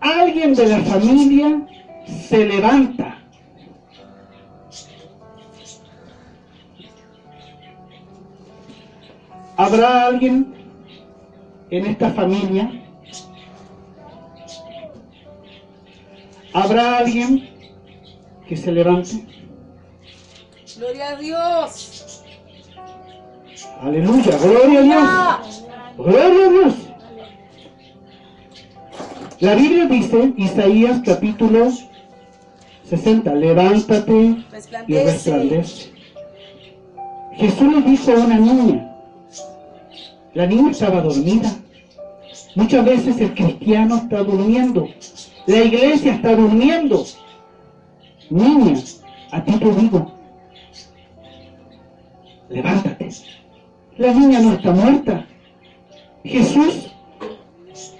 alguien 0.05 0.53
de 0.55 0.67
la 0.67 0.79
familia 0.79 1.61
se 2.07 2.45
levanta. 2.45 3.17
¿Habrá 9.57 10.07
alguien 10.07 10.53
en 11.69 11.85
esta 11.85 12.09
familia 12.11 12.81
¿Habrá 16.55 16.99
alguien 16.99 17.49
que 18.47 18.55
se 18.55 18.71
levante? 18.71 19.25
Gloria 20.77 21.09
a 21.09 21.15
Dios. 21.17 22.23
Aleluya, 23.81 24.37
gloria 24.37 24.79
a 24.79 24.83
Dios. 24.83 25.65
Gloria 25.97 26.45
a 26.45 26.49
Dios. 26.49 26.84
La 29.45 29.53
Biblia 29.53 29.85
dice, 29.85 30.33
Isaías 30.37 31.01
capítulo 31.05 31.69
60, 32.89 33.35
levántate 33.35 34.37
y 34.87 34.93
resplandece. 34.95 35.93
Jesús 37.35 37.75
le 37.75 37.81
dijo 37.83 38.11
a 38.11 38.25
una 38.25 38.39
niña, 38.39 38.91
la 40.33 40.47
niña 40.47 40.71
estaba 40.71 40.99
dormida. 40.99 41.53
Muchas 42.55 42.83
veces 42.85 43.21
el 43.21 43.35
cristiano 43.35 43.97
está 43.97 44.23
durmiendo, 44.23 44.87
la 45.45 45.59
iglesia 45.59 46.15
está 46.15 46.35
durmiendo. 46.35 47.05
Niña, 48.31 48.79
a 49.29 49.43
ti 49.43 49.59
te 49.59 49.71
digo, 49.75 50.11
levántate. 52.49 53.09
La 53.99 54.11
niña 54.11 54.39
no 54.39 54.53
está 54.53 54.71
muerta. 54.71 55.27
Jesús 56.23 56.94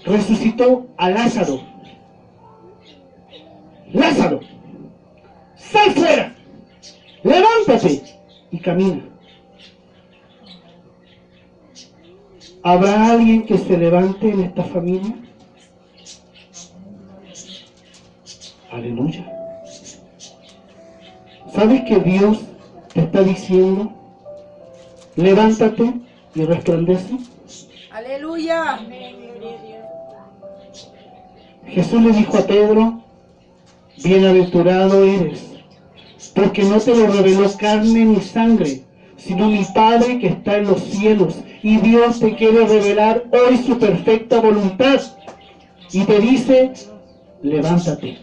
resucitó 0.05 0.87
a 0.97 1.09
Lázaro. 1.09 1.61
Lázaro, 3.91 4.39
sal 5.55 5.91
fuera, 5.91 6.35
levántate 7.23 8.03
y 8.51 8.59
camina. 8.59 9.03
¿Habrá 12.63 13.11
alguien 13.11 13.45
que 13.45 13.57
se 13.57 13.77
levante 13.77 14.29
en 14.29 14.41
esta 14.41 14.63
familia? 14.63 15.15
Aleluya. 18.71 19.31
¿Sabes 21.53 21.83
que 21.83 21.99
Dios 21.99 22.41
te 22.93 23.01
está 23.01 23.21
diciendo, 23.21 23.93
levántate 25.15 25.93
y 26.33 26.43
resplandece? 26.43 27.17
Aleluya. 27.91 28.79
Jesús 31.67 32.01
le 32.01 32.11
dijo 32.11 32.37
a 32.37 32.45
Pedro, 32.45 33.01
bienaventurado 34.03 35.03
eres, 35.03 35.43
porque 36.33 36.63
no 36.63 36.79
te 36.79 36.95
lo 36.95 37.07
reveló 37.07 37.49
carne 37.57 38.05
ni 38.05 38.21
sangre, 38.21 38.83
sino 39.17 39.49
mi 39.49 39.63
Padre 39.73 40.19
que 40.19 40.27
está 40.27 40.57
en 40.57 40.67
los 40.67 40.81
cielos. 40.81 41.35
Y 41.63 41.77
Dios 41.77 42.19
te 42.19 42.35
quiere 42.35 42.65
revelar 42.67 43.25
hoy 43.31 43.57
su 43.57 43.79
perfecta 43.79 44.39
voluntad. 44.39 45.01
Y 45.91 46.03
te 46.03 46.19
dice, 46.19 46.73
levántate. 47.41 48.19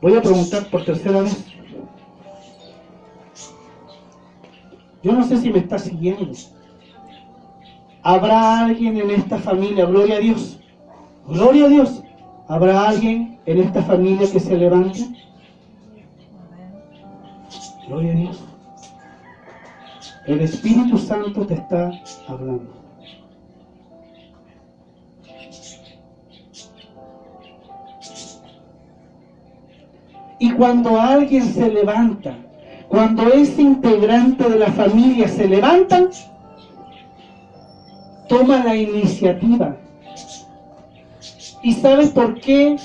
Voy 0.00 0.16
a 0.16 0.22
preguntar 0.22 0.66
por 0.70 0.84
tercera 0.84 1.20
vez. 1.22 1.44
Yo 5.02 5.12
no 5.12 5.26
sé 5.26 5.38
si 5.38 5.50
me 5.50 5.58
está 5.58 5.78
siguiendo. 5.78 6.32
¿Habrá 8.02 8.60
alguien 8.60 8.96
en 8.96 9.10
esta 9.10 9.38
familia? 9.38 9.84
Gloria 9.86 10.16
a 10.16 10.20
Dios. 10.20 10.60
Gloria 11.26 11.66
a 11.66 11.68
Dios. 11.68 12.02
¿Habrá 12.48 12.88
alguien 12.88 13.38
en 13.44 13.60
esta 13.60 13.82
familia 13.82 14.30
que 14.30 14.40
se 14.40 14.56
levante? 14.56 15.00
Gloria 17.86 18.12
a 18.12 18.16
Dios. 18.16 18.44
El 20.26 20.40
Espíritu 20.40 20.98
Santo 20.98 21.46
te 21.46 21.54
está 21.54 21.90
hablando. 22.26 22.78
Y 30.38 30.52
cuando 30.52 31.00
alguien 31.00 31.42
se 31.42 31.68
levanta, 31.68 32.36
cuando 32.88 33.26
ese 33.32 33.62
integrante 33.62 34.48
de 34.48 34.58
la 34.58 34.68
familia 34.68 35.26
se 35.28 35.48
levanta, 35.48 36.08
toma 38.28 38.62
la 38.62 38.76
iniciativa. 38.76 39.76
¿Y 41.62 41.72
sabes 41.72 42.10
por 42.10 42.40
qué 42.40 42.76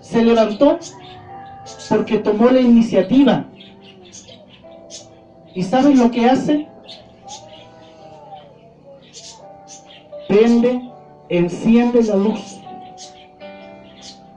se 0.00 0.22
levantó? 0.22 0.78
Porque 1.88 2.18
tomó 2.18 2.50
la 2.50 2.60
iniciativa. 2.60 3.46
¿Y 5.54 5.62
sabes 5.62 5.98
lo 5.98 6.10
que 6.10 6.26
hace? 6.26 6.66
Prende, 10.28 10.90
enciende 11.28 12.02
la 12.02 12.16
luz 12.16 12.58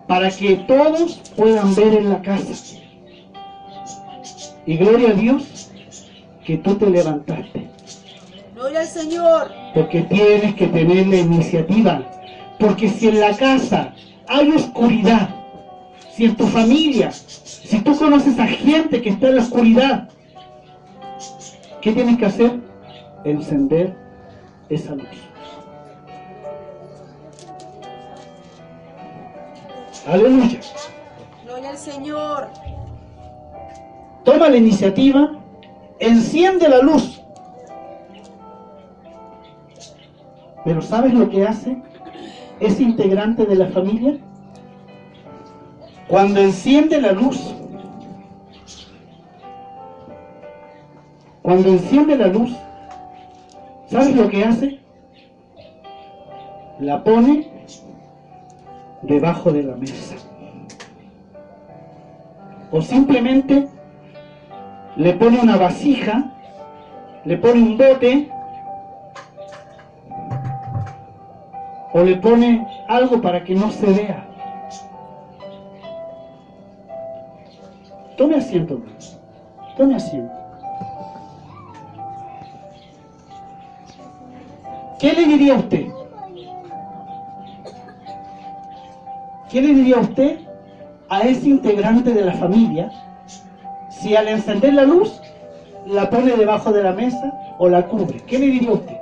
para 0.07 0.29
que 0.29 0.55
todos 0.55 1.19
puedan 1.35 1.73
ver 1.75 1.93
en 1.93 2.09
la 2.09 2.21
casa. 2.21 2.77
Y 4.65 4.77
gloria 4.77 5.09
a 5.09 5.13
Dios 5.13 5.71
que 6.45 6.57
tú 6.57 6.75
te 6.75 6.89
levantaste. 6.89 7.67
Gloria 8.55 8.81
al 8.81 8.87
Señor. 8.87 9.64
Porque 9.75 10.03
tienes 10.03 10.55
que 10.55 10.67
tener 10.67 11.05
la 11.07 11.17
iniciativa. 11.17 12.01
Porque 12.57 12.87
si 12.87 13.09
en 13.09 13.19
la 13.19 13.35
casa 13.35 13.93
hay 14.27 14.49
oscuridad, 14.49 15.35
si 16.13 16.25
en 16.25 16.35
tu 16.37 16.47
familia, 16.47 17.11
si 17.11 17.79
tú 17.79 17.95
conoces 17.97 18.39
a 18.39 18.47
gente 18.47 19.01
que 19.01 19.09
está 19.09 19.27
en 19.27 19.35
la 19.35 19.41
oscuridad, 19.41 20.09
¿qué 21.81 21.91
tienes 21.91 22.17
que 22.17 22.25
hacer? 22.25 22.59
Encender 23.25 23.93
esa 24.69 24.95
luz. 24.95 25.07
Aleluya. 30.07 30.59
Gloria 31.43 31.69
al 31.71 31.77
Señor. 31.77 32.47
Toma 34.23 34.49
la 34.49 34.57
iniciativa, 34.57 35.31
enciende 35.99 36.69
la 36.69 36.79
luz. 36.79 37.14
Pero 40.65 40.81
¿sabes 40.81 41.13
lo 41.13 41.29
que 41.29 41.45
hace 41.45 41.77
ese 42.59 42.83
integrante 42.83 43.45
de 43.45 43.55
la 43.55 43.67
familia? 43.67 44.17
Cuando 46.07 46.41
enciende 46.41 46.99
la 46.99 47.11
luz, 47.11 47.55
cuando 51.43 51.69
enciende 51.69 52.17
la 52.17 52.27
luz, 52.27 52.51
¿sabes 53.87 54.15
lo 54.15 54.27
que 54.27 54.43
hace? 54.43 54.79
La 56.79 57.03
pone 57.03 57.47
debajo 59.03 59.51
de 59.51 59.63
la 59.63 59.75
mesa. 59.75 60.15
O 62.71 62.81
simplemente 62.81 63.67
le 64.95 65.13
pone 65.13 65.39
una 65.39 65.57
vasija, 65.57 66.31
le 67.23 67.37
pone 67.37 67.61
un 67.61 67.77
bote, 67.77 68.31
o 71.95 72.03
le 72.03 72.17
pone 72.17 72.67
algo 72.89 73.21
para 73.21 73.45
que 73.45 73.55
no 73.55 73.71
se 73.71 73.85
vea. 73.85 74.25
Tome 78.17 78.35
asiento. 78.35 78.81
Tome 79.77 79.95
asiento. 79.95 80.33
¿Qué 84.99 85.13
le 85.13 85.25
diría 85.25 85.53
usted? 85.53 85.85
¿Qué 89.49 89.61
le 89.61 89.73
diría 89.73 89.99
usted 89.99 90.39
a 91.07 91.21
ese 91.21 91.47
integrante 91.47 92.13
de 92.13 92.25
la 92.25 92.33
familia 92.33 92.91
si 93.87 94.17
al 94.17 94.27
encender 94.27 94.73
la 94.73 94.83
luz 94.83 95.21
la 95.85 96.09
pone 96.09 96.35
debajo 96.35 96.73
de 96.73 96.83
la 96.83 96.91
mesa 96.91 97.55
o 97.57 97.69
la 97.69 97.87
cubre? 97.87 98.17
¿Qué 98.27 98.37
le 98.37 98.47
diría 98.47 98.71
usted? 98.71 98.94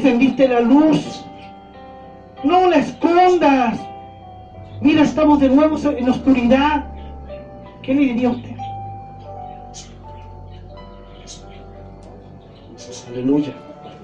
Encendiste 0.00 0.48
la 0.48 0.60
luz. 0.60 1.22
No 2.42 2.70
la 2.70 2.76
escondas. 2.76 3.78
Mira, 4.80 5.02
estamos 5.02 5.40
de 5.40 5.50
nuevo 5.50 5.76
en 5.90 6.08
oscuridad. 6.08 6.86
¿Qué 7.82 7.92
le 7.92 8.00
diría 8.00 8.28
a 8.28 8.30
usted? 8.30 8.56
Aleluya. 13.10 13.52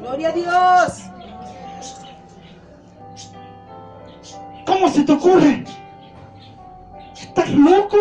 Gloria 0.03 0.29
a 0.29 0.33
Dios. 0.33 1.03
¿Cómo 4.67 4.91
se 4.91 5.03
te 5.03 5.13
ocurre? 5.13 5.65
¿Estás 7.19 7.51
loco? 7.53 7.97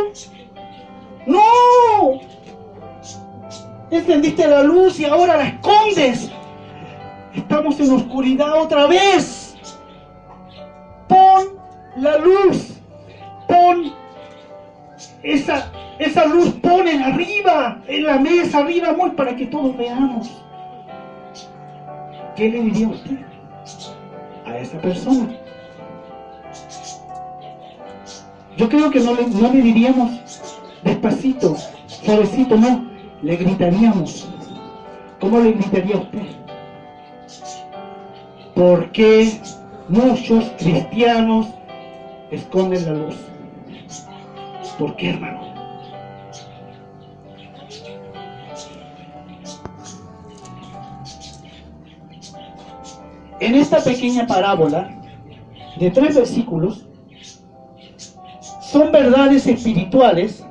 ¡No! 1.28 2.20
Encendiste 3.90 4.46
la 4.50 4.64
luz 4.64 5.00
y 5.00 5.06
ahora 5.06 5.38
la 5.38 5.48
escondes. 5.48 6.35
En 7.66 7.92
oscuridad 7.92 8.62
otra 8.62 8.86
vez. 8.86 9.56
Pon 11.08 11.48
la 11.98 12.18
luz. 12.20 12.78
Pon 13.48 13.92
esa, 15.24 15.72
esa 15.98 16.26
luz, 16.26 16.50
ponen 16.62 17.02
arriba, 17.02 17.82
en 17.88 18.04
la 18.04 18.20
mesa, 18.20 18.60
arriba, 18.60 18.90
amor, 18.90 19.16
para 19.16 19.36
que 19.36 19.48
todos 19.48 19.76
veamos. 19.78 20.30
¿Qué 22.36 22.50
le 22.50 22.62
diría 22.62 22.88
usted 22.90 23.18
a 24.46 24.58
esa 24.58 24.80
persona? 24.80 25.36
Yo 28.58 28.70
creo 28.70 28.92
que 28.92 29.00
no 29.00 29.16
le, 29.16 29.28
no 29.28 29.52
le 29.52 29.62
diríamos 29.62 30.12
despacito, 30.84 31.56
suavecito, 31.88 32.58
no, 32.58 32.86
le 33.24 33.36
gritaríamos. 33.36 34.30
¿Cómo 35.20 35.40
le 35.40 35.54
gritaría 35.54 35.98
usted? 35.98 36.25
¿Por 38.56 38.90
qué 38.94 39.42
muchos 39.90 40.46
cristianos 40.58 41.48
esconden 42.32 42.86
la 42.86 42.94
luz? 42.94 43.16
¿Por 44.80 44.96
qué, 44.96 45.10
hermano? 45.10 45.42
En 53.42 53.56
esta 53.56 53.80
pequeña 53.84 54.26
parábola 54.26 54.90
de 55.78 55.92
tres 55.92 56.16
versículos 56.16 56.88
son 58.62 58.94
verdades 58.94 59.46
espirituales 59.48 60.46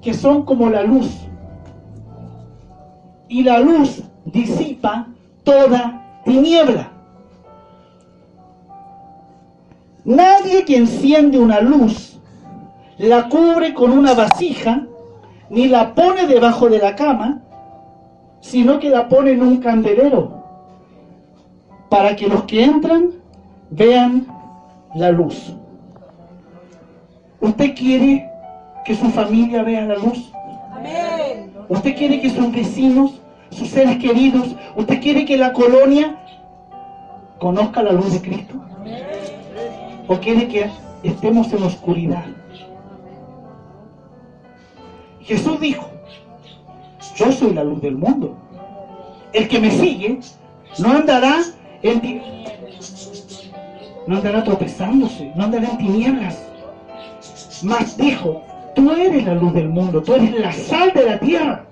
que 0.00 0.14
son 0.14 0.44
como 0.44 0.70
la 0.70 0.84
luz. 0.84 1.10
Y 3.28 3.42
la 3.42 3.58
luz 3.58 4.04
disipa 4.26 5.08
toda 5.42 6.03
tiniebla. 6.24 6.90
Nadie 10.04 10.64
que 10.64 10.76
enciende 10.76 11.38
una 11.38 11.60
luz 11.60 12.14
la 12.98 13.28
cubre 13.28 13.74
con 13.74 13.90
una 13.90 14.14
vasija 14.14 14.86
ni 15.50 15.68
la 15.68 15.94
pone 15.94 16.26
debajo 16.26 16.68
de 16.68 16.78
la 16.78 16.94
cama, 16.94 17.42
sino 18.40 18.78
que 18.78 18.90
la 18.90 19.08
pone 19.08 19.32
en 19.32 19.42
un 19.42 19.56
candelero 19.58 20.42
para 21.88 22.14
que 22.16 22.28
los 22.28 22.44
que 22.44 22.64
entran 22.64 23.12
vean 23.70 24.26
la 24.94 25.10
luz. 25.10 25.54
¿Usted 27.40 27.74
quiere 27.74 28.30
que 28.84 28.94
su 28.94 29.10
familia 29.10 29.62
vea 29.62 29.84
la 29.84 29.96
luz? 29.96 30.32
Amén. 30.72 31.52
¿Usted 31.68 31.96
quiere 31.96 32.20
que 32.20 32.30
sus 32.30 32.52
vecinos, 32.52 33.20
sus 33.54 33.68
seres 33.68 33.98
queridos, 33.98 34.54
usted 34.76 35.00
quiere 35.00 35.24
que 35.24 35.36
la 35.36 35.52
colonia 35.52 36.16
conozca 37.38 37.82
la 37.82 37.92
luz 37.92 38.12
de 38.12 38.20
Cristo? 38.20 38.54
¿O 40.08 40.16
quiere 40.18 40.48
que 40.48 40.70
estemos 41.02 41.52
en 41.52 41.62
oscuridad? 41.62 42.24
Jesús 45.20 45.58
dijo, 45.60 45.88
yo 47.16 47.32
soy 47.32 47.54
la 47.54 47.64
luz 47.64 47.80
del 47.80 47.96
mundo. 47.96 48.36
El 49.32 49.48
que 49.48 49.58
me 49.58 49.70
sigue 49.70 50.20
no 50.78 50.90
andará 50.90 51.36
en 51.82 52.22
no 54.06 54.16
andará 54.16 54.44
tropezándose, 54.44 55.32
no 55.34 55.44
andará 55.44 55.68
en 55.70 55.78
tinieblas. 55.78 56.38
Mas 57.62 57.96
dijo, 57.96 58.42
tú 58.74 58.90
eres 58.92 59.24
la 59.24 59.34
luz 59.34 59.54
del 59.54 59.70
mundo, 59.70 60.02
tú 60.02 60.14
eres 60.14 60.38
la 60.38 60.52
sal 60.52 60.92
de 60.94 61.06
la 61.06 61.18
tierra. 61.18 61.64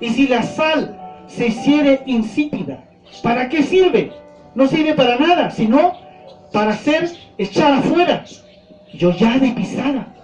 Y 0.00 0.10
si 0.10 0.28
la 0.28 0.42
sal 0.42 0.96
se 1.26 1.48
hiciere 1.48 2.02
insípida, 2.06 2.84
¿para 3.22 3.48
qué 3.48 3.62
sirve? 3.62 4.12
No 4.54 4.66
sirve 4.66 4.94
para 4.94 5.18
nada, 5.18 5.50
sino 5.50 5.92
para 6.52 6.74
ser 6.74 7.10
echada 7.36 7.78
afuera, 7.78 8.24
yo 8.94 9.10
ya 9.12 9.38
de 9.38 9.50
pisada. 9.50 10.14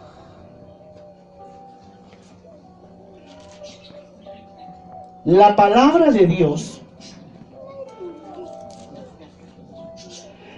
La 5.24 5.56
palabra 5.56 6.10
de 6.10 6.26
Dios, 6.26 6.82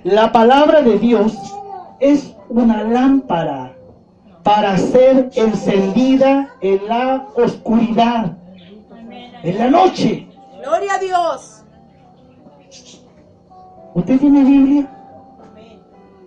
la 0.02 0.33
palabra 0.33 0.83
de 0.83 0.98
Dios 0.98 1.37
es 2.00 2.35
una 2.48 2.83
lámpara 2.85 3.76
para 4.42 4.76
ser 4.76 5.31
encendida 5.35 6.55
en 6.61 6.87
la 6.88 7.26
oscuridad, 7.37 8.37
en 9.42 9.59
la 9.59 9.70
noche. 9.70 10.29
Gloria 10.62 10.94
a 10.94 10.99
Dios. 10.99 11.62
¿Usted 13.94 14.20
tiene 14.20 14.44
Biblia? 14.44 14.92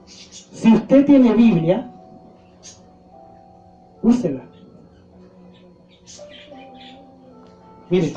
Si 0.06 0.74
usted 0.74 1.06
tiene 1.06 1.34
Biblia, 1.34 1.90
úsela. 4.02 4.44
Mire, 7.90 8.14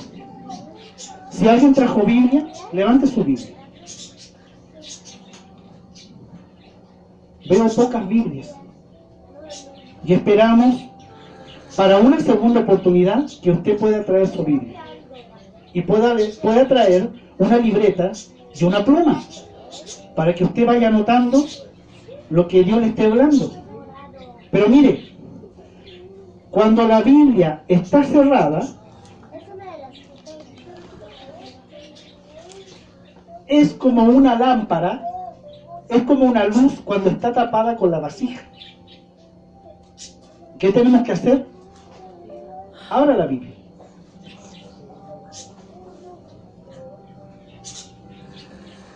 si 1.31 1.48
alguien 1.48 1.72
trajo 1.72 2.02
Biblia, 2.02 2.46
levante 2.72 3.07
su 3.07 3.24
Biblia. 3.24 3.57
Veo 7.48 7.68
pocas 7.68 8.09
Biblias. 8.09 8.55
Y 10.05 10.14
esperamos 10.14 10.76
para 11.76 11.98
una 11.98 12.20
segunda 12.20 12.61
oportunidad 12.61 13.26
que 13.42 13.50
usted 13.50 13.78
pueda 13.78 14.05
traer 14.05 14.28
su 14.28 14.44
Biblia. 14.44 14.82
Y 15.72 15.82
pueda, 15.82 16.16
traer 16.68 17.11
una 17.38 17.58
libreta 17.58 18.12
y 18.54 18.64
una 18.64 18.85
pluma. 18.85 19.22
Para 20.14 20.35
que 20.35 20.44
usted 20.44 20.66
vaya 20.66 20.88
anotando 20.88 21.44
lo 22.30 22.48
que 22.48 22.62
Dios 22.62 22.80
le 22.80 22.88
esté 22.88 23.06
hablando. 23.06 23.50
Pero 24.50 24.68
mire, 24.68 25.16
cuando 26.50 26.87
la 26.87 27.00
Biblia 27.00 27.64
está 27.68 28.04
cerrada, 28.04 28.61
es 33.46 33.72
como 33.74 34.04
una 34.04 34.38
lámpara, 34.38 35.06
es 35.88 36.02
como 36.02 36.24
una 36.24 36.44
luz 36.44 36.80
cuando 36.85 37.11
está 37.11 37.32
tapada 37.32 37.76
con 37.76 37.90
la 37.90 37.98
vasija. 37.98 38.42
¿Qué 40.58 40.70
tenemos 40.70 41.02
que 41.02 41.12
hacer? 41.12 41.46
Ahora 42.88 43.16
la 43.16 43.26
Biblia. 43.26 43.52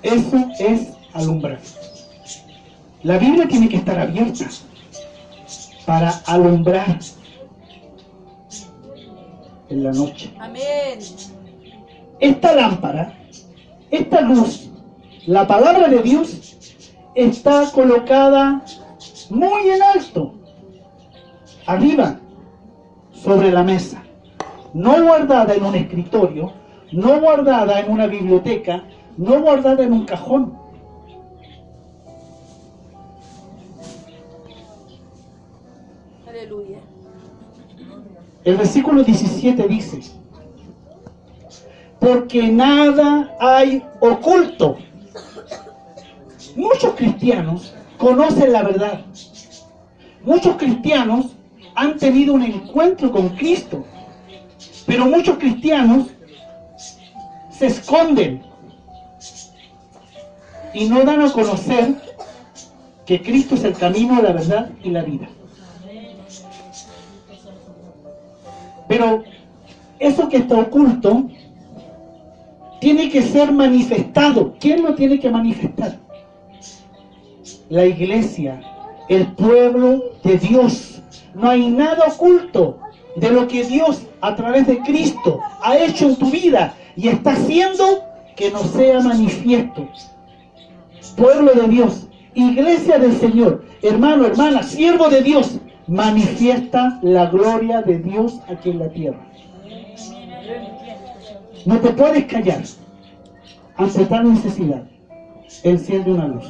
Eso 0.06 0.48
es 0.60 0.92
alumbrar. 1.14 1.58
La 3.02 3.18
Biblia 3.18 3.48
tiene 3.48 3.68
que 3.68 3.78
estar 3.78 3.98
abierta 3.98 4.46
para 5.84 6.10
alumbrar 6.26 7.00
en 9.68 9.82
la 9.82 9.90
noche. 9.90 10.32
Amén. 10.38 11.00
Esta 12.20 12.54
lámpara, 12.54 13.18
esta 13.90 14.20
luz, 14.20 14.70
la 15.26 15.44
palabra 15.44 15.88
de 15.88 16.00
Dios 16.02 16.56
está 17.16 17.68
colocada 17.72 18.62
muy 19.28 19.70
en 19.70 19.82
alto, 19.82 20.34
arriba, 21.66 22.20
sobre 23.12 23.50
la 23.50 23.64
mesa, 23.64 24.04
no 24.72 25.02
guardada 25.02 25.52
en 25.54 25.64
un 25.64 25.74
escritorio, 25.74 26.52
no 26.92 27.20
guardada 27.20 27.80
en 27.80 27.90
una 27.90 28.06
biblioteca, 28.06 28.84
no 29.16 29.40
guardada 29.40 29.82
en 29.82 29.92
un 29.92 30.04
cajón. 30.04 30.56
Aleluya. 36.28 36.78
El 38.44 38.56
versículo 38.56 39.02
17 39.02 39.66
dice, 39.66 40.00
porque 41.98 42.48
nada 42.48 43.36
hay 43.40 43.84
oculto. 44.00 44.76
Muchos 46.54 46.94
cristianos 46.94 47.74
conocen 47.98 48.52
la 48.52 48.62
verdad. 48.62 49.00
Muchos 50.22 50.56
cristianos 50.56 51.36
han 51.74 51.98
tenido 51.98 52.34
un 52.34 52.42
encuentro 52.42 53.10
con 53.10 53.30
Cristo. 53.30 53.84
Pero 54.86 55.06
muchos 55.06 55.38
cristianos 55.38 56.08
se 57.50 57.66
esconden 57.66 58.45
y 60.76 60.84
no 60.90 61.04
dan 61.04 61.22
a 61.22 61.32
conocer 61.32 61.94
que 63.06 63.22
Cristo 63.22 63.54
es 63.54 63.64
el 63.64 63.72
camino, 63.72 64.20
la 64.20 64.32
verdad 64.32 64.68
y 64.84 64.90
la 64.90 65.02
vida. 65.02 65.26
Pero 68.86 69.24
eso 69.98 70.28
que 70.28 70.36
está 70.36 70.58
oculto 70.58 71.30
tiene 72.78 73.08
que 73.08 73.22
ser 73.22 73.52
manifestado. 73.52 74.54
¿Quién 74.60 74.82
lo 74.82 74.94
tiene 74.94 75.18
que 75.18 75.30
manifestar? 75.30 75.96
La 77.70 77.86
iglesia, 77.86 78.60
el 79.08 79.32
pueblo 79.32 80.12
de 80.22 80.36
Dios. 80.36 81.00
No 81.34 81.48
hay 81.48 81.70
nada 81.70 82.04
oculto 82.06 82.78
de 83.16 83.30
lo 83.30 83.48
que 83.48 83.64
Dios 83.64 84.02
a 84.20 84.36
través 84.36 84.66
de 84.66 84.80
Cristo 84.80 85.40
ha 85.62 85.78
hecho 85.78 86.10
en 86.10 86.16
tu 86.16 86.30
vida 86.30 86.74
y 86.96 87.08
está 87.08 87.32
haciendo 87.32 88.04
que 88.36 88.50
no 88.50 88.62
sea 88.62 89.00
manifiesto. 89.00 89.88
Pueblo 91.16 91.52
de 91.54 91.68
Dios, 91.68 92.08
iglesia 92.34 92.98
del 92.98 93.16
Señor, 93.16 93.64
hermano, 93.82 94.26
hermana, 94.26 94.62
siervo 94.62 95.08
de 95.08 95.22
Dios, 95.22 95.58
manifiesta 95.86 96.98
la 97.02 97.26
gloria 97.26 97.82
de 97.82 97.98
Dios 97.98 98.40
aquí 98.48 98.70
en 98.70 98.78
la 98.78 98.88
tierra. 98.90 99.26
No 101.64 101.78
te 101.80 101.90
puedes 101.90 102.24
callar 102.26 102.62
ante 103.76 104.04
tal 104.04 104.32
necesidad. 104.32 104.82
Enciende 105.62 106.12
una 106.12 106.28
luz. 106.28 106.44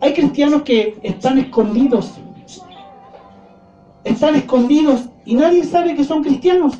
Hay 0.00 0.12
cristianos 0.12 0.62
que 0.62 0.98
están 1.02 1.38
escondidos. 1.38 2.12
Están 4.02 4.34
escondidos 4.34 5.04
y 5.24 5.34
nadie 5.36 5.64
sabe 5.64 5.94
que 5.94 6.04
son 6.04 6.22
cristianos. 6.22 6.74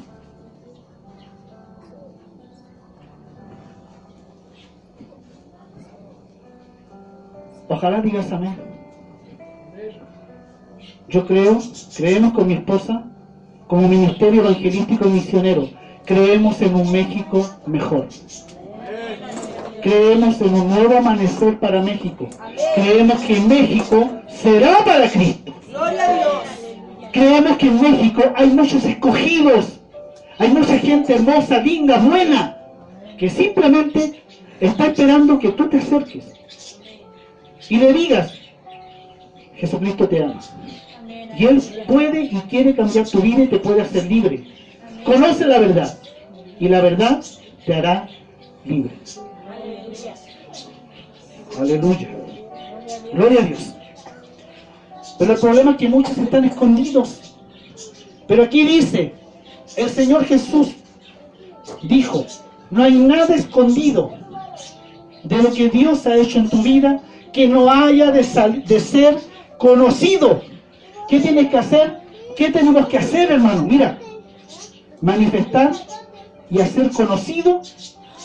Ojalá 7.75 8.01
digas 8.01 8.31
amén. 8.31 8.55
Yo 11.09 11.27
creo, 11.27 11.59
creemos 11.97 12.33
con 12.33 12.47
mi 12.47 12.55
esposa, 12.55 13.03
como 13.67 13.89
ministerio 13.89 14.43
evangelístico 14.43 15.09
y 15.09 15.11
misionero, 15.11 15.69
creemos 16.05 16.63
en 16.63 16.73
un 16.77 16.93
México 16.93 17.45
mejor. 17.67 18.07
Creemos 19.83 20.41
en 20.41 20.55
un 20.55 20.69
nuevo 20.71 20.99
amanecer 20.99 21.59
para 21.59 21.83
México. 21.83 22.29
Creemos 22.77 23.21
que 23.23 23.41
México 23.41 24.09
será 24.29 24.85
para 24.85 25.11
Cristo. 25.11 25.53
Creemos 27.13 27.57
que 27.57 27.67
en 27.67 27.81
México 27.81 28.23
hay 28.37 28.51
muchos 28.51 28.85
escogidos. 28.85 29.81
Hay 30.39 30.51
mucha 30.51 30.79
gente 30.79 31.13
hermosa, 31.13 31.59
digna, 31.59 31.97
buena, 31.97 32.57
que 33.19 33.29
simplemente 33.29 34.23
está 34.61 34.87
esperando 34.87 35.41
que 35.41 35.51
tú 35.51 35.69
te 35.69 35.79
acerques 35.79 36.35
y 37.69 37.79
le 37.79 37.93
digas, 37.93 38.33
Jesucristo 39.57 40.09
te 40.09 40.23
ama. 40.23 40.41
Y 41.39 41.45
Él 41.47 41.61
puede 41.87 42.25
y 42.25 42.41
quiere 42.49 42.75
cambiar 42.75 43.09
tu 43.09 43.21
vida 43.21 43.45
y 43.45 43.49
te 43.49 43.59
puede 43.59 43.83
hacer 43.83 44.05
libre. 44.07 44.45
Conoce 45.05 45.47
la 45.47 45.59
verdad 45.59 45.99
y 46.61 46.69
la 46.69 46.81
verdad 46.81 47.23
te 47.67 47.75
hará 47.75 48.09
libre. 48.65 48.95
Aleluya. 51.59 52.09
Gloria 53.13 53.41
a 53.41 53.45
Dios. 53.45 53.75
Pero 55.19 55.33
el 55.33 55.39
problema 55.39 55.71
es 55.73 55.77
que 55.77 55.89
muchos 55.89 56.19
están 56.19 56.45
escondidos. 56.45 57.35
Pero 58.27 58.43
aquí 58.43 58.67
dice, 58.67 59.13
el 59.77 59.91
Señor 59.91 60.25
Jesús 60.25 60.75
dijo, 61.83 62.25
no 62.71 62.83
hay 62.83 62.95
nada 62.95 63.35
escondido 63.35 64.13
de 65.23 65.43
lo 65.43 65.53
que 65.53 65.69
Dios 65.69 66.07
ha 66.07 66.17
hecho 66.17 66.39
en 66.39 66.49
tu 66.49 66.63
vida 66.63 67.01
que 67.35 67.49
no 67.49 67.69
haya 67.71 68.11
de, 68.13 68.23
sal- 68.25 68.65
de 68.65 68.81
ser 68.81 69.19
conocido. 69.59 70.41
¿Qué 71.09 71.21
tienes 71.21 71.49
que 71.49 71.59
hacer? 71.59 72.01
¿Qué 72.37 72.51
tenemos 72.51 72.87
que 72.89 72.99
hacer, 72.99 73.31
hermano? 73.33 73.65
Mira, 73.65 73.99
manifestar 75.03 75.73
y 76.51 76.61
hacer 76.61 76.91
conocido 76.91 77.61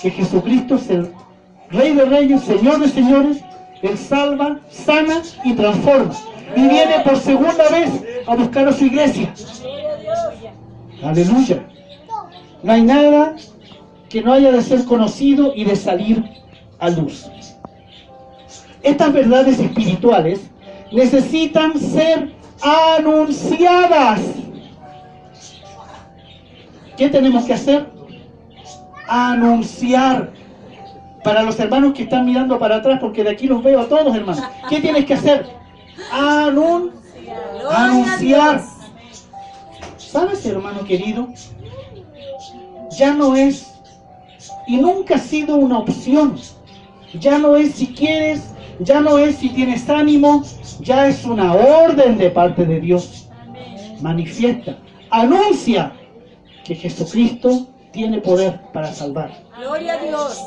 que 0.01 0.11
Jesucristo 0.11 0.75
es 0.75 0.89
el 0.89 1.11
Rey 1.71 1.93
de 1.93 2.05
Reyes, 2.05 2.41
Señor 2.41 2.79
de 2.79 2.87
Señores, 2.89 3.37
Él 3.81 3.97
salva, 3.97 4.59
sana 4.69 5.21
y 5.43 5.53
transforma. 5.53 6.13
Y 6.55 6.61
viene 6.67 6.99
por 7.03 7.17
segunda 7.17 7.67
vez 7.69 7.89
a 8.25 8.35
buscar 8.35 8.67
a 8.67 8.73
su 8.73 8.85
iglesia. 8.85 9.33
Aleluya. 11.03 11.65
No 12.63 12.73
hay 12.73 12.81
nada 12.83 13.35
que 14.09 14.21
no 14.21 14.33
haya 14.33 14.51
de 14.51 14.61
ser 14.61 14.85
conocido 14.85 15.53
y 15.55 15.63
de 15.65 15.75
salir 15.75 16.23
a 16.79 16.89
luz. 16.89 17.25
Estas 18.83 19.11
verdades 19.13 19.59
espirituales 19.59 20.41
necesitan 20.91 21.77
ser 21.79 22.33
anunciadas. 22.61 24.21
¿Qué 26.97 27.09
tenemos 27.09 27.45
que 27.45 27.53
hacer? 27.53 27.89
Anunciar. 29.07 30.31
Para 31.23 31.43
los 31.43 31.59
hermanos 31.59 31.93
que 31.93 32.03
están 32.03 32.25
mirando 32.25 32.57
para 32.57 32.77
atrás, 32.77 32.99
porque 33.01 33.23
de 33.23 33.31
aquí 33.31 33.47
los 33.47 33.61
veo 33.61 33.81
a 33.81 33.87
todos, 33.87 34.15
hermanos. 34.15 34.43
¿Qué 34.69 34.79
tienes 34.79 35.05
que 35.05 35.13
hacer? 35.13 35.45
Anun- 36.13 36.91
anunciar. 37.69 38.63
¿Sabes, 39.97 40.45
hermano 40.45 40.83
querido? 40.85 41.27
Ya 42.97 43.13
no 43.13 43.35
es 43.35 43.67
y 44.67 44.77
nunca 44.77 45.15
ha 45.15 45.19
sido 45.19 45.55
una 45.57 45.79
opción. 45.79 46.35
Ya 47.19 47.37
no 47.37 47.55
es 47.55 47.75
si 47.75 47.87
quieres, 47.87 48.41
ya 48.79 49.01
no 49.01 49.17
es 49.17 49.37
si 49.37 49.49
tienes 49.49 49.89
ánimo, 49.89 50.43
ya 50.79 51.07
es 51.07 51.25
una 51.25 51.53
orden 51.53 52.17
de 52.17 52.29
parte 52.29 52.65
de 52.65 52.79
Dios. 52.79 53.27
Manifiesta, 54.01 54.77
anuncia 55.09 55.91
que 56.63 56.75
Jesucristo 56.75 57.67
tiene 57.91 58.21
poder 58.21 58.59
para 58.73 58.93
salvar. 58.93 59.31
Gloria 59.57 59.93
a 59.95 59.97
Dios. 59.97 60.43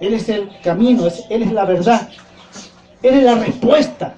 Él 0.00 0.14
es 0.14 0.28
el 0.28 0.50
camino, 0.62 1.06
es- 1.06 1.24
Él 1.28 1.42
es 1.42 1.52
la 1.52 1.64
verdad, 1.64 2.08
Él 3.02 3.14
es 3.14 3.22
la 3.24 3.34
respuesta. 3.34 4.14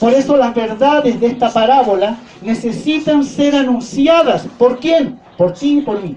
Por 0.00 0.12
eso 0.12 0.36
las 0.36 0.54
verdades 0.54 1.18
de 1.20 1.26
esta 1.28 1.50
parábola 1.50 2.16
necesitan 2.42 3.24
ser 3.24 3.54
anunciadas. 3.56 4.46
¿Por 4.58 4.78
quién? 4.78 5.18
Por 5.38 5.52
ti 5.54 5.78
y 5.78 5.82
por 5.82 6.02
mí. 6.02 6.16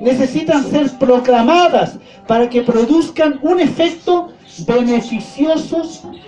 Necesitan 0.00 0.64
ser 0.64 0.90
proclamadas 0.98 1.98
para 2.26 2.48
que 2.48 2.62
produzcan 2.62 3.38
un 3.42 3.60
efecto 3.60 4.32
beneficioso 4.66 5.82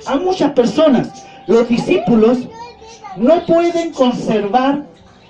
a 0.06 0.16
muchas 0.16 0.52
personas. 0.52 1.24
Los 1.46 1.68
discípulos 1.68 2.38
no 3.16 3.44
pueden 3.46 3.92
conservar 3.92 4.84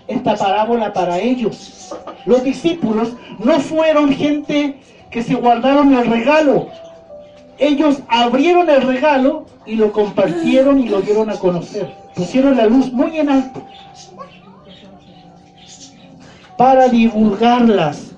esta 0.09 0.37
parábola 0.37 0.93
para 0.93 1.19
ellos. 1.19 1.95
Los 2.27 2.43
discípulos 2.43 3.13
no 3.39 3.61
fueron 3.61 4.13
gente 4.13 4.81
que 5.11 5.23
se 5.23 5.35
guardaron 5.35 5.95
el 5.95 6.07
regalo. 6.07 6.69
Ellos 7.59 7.99
abrieron 8.09 8.69
el 8.69 8.83
regalo 8.83 9.47
y 9.67 9.77
lo 9.77 9.93
compartieron 9.93 10.81
y 10.81 10.89
lo 10.89 11.01
dieron 11.01 11.31
a 11.31 11.37
conocer. 11.37 11.95
Pusieron 12.15 12.57
la 12.57 12.67
luz 12.67 12.93
muy 12.93 13.19
en 13.19 13.29
alto 13.29 13.63
para 16.57 16.89
divulgarlas. 16.89 18.12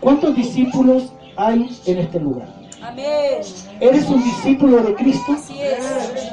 ¿Cuántos 0.00 0.34
discípulos 0.34 1.12
hay 1.36 1.70
en 1.86 1.98
este 1.98 2.20
lugar? 2.20 2.48
Amén. 2.82 3.42
¿Eres 3.80 4.08
un 4.08 4.22
discípulo 4.22 4.78
de 4.78 4.94
Cristo? 4.94 5.32
Así 5.32 5.60
es. 5.60 6.32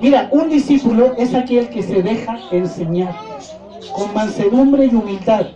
Mira, 0.00 0.28
un 0.32 0.48
discípulo 0.48 1.14
es 1.16 1.34
aquel 1.34 1.68
que 1.68 1.82
se 1.82 2.02
deja 2.02 2.38
enseñar 2.50 3.14
con 3.94 4.12
mansedumbre 4.14 4.86
y 4.86 4.94
humildad. 4.94 5.46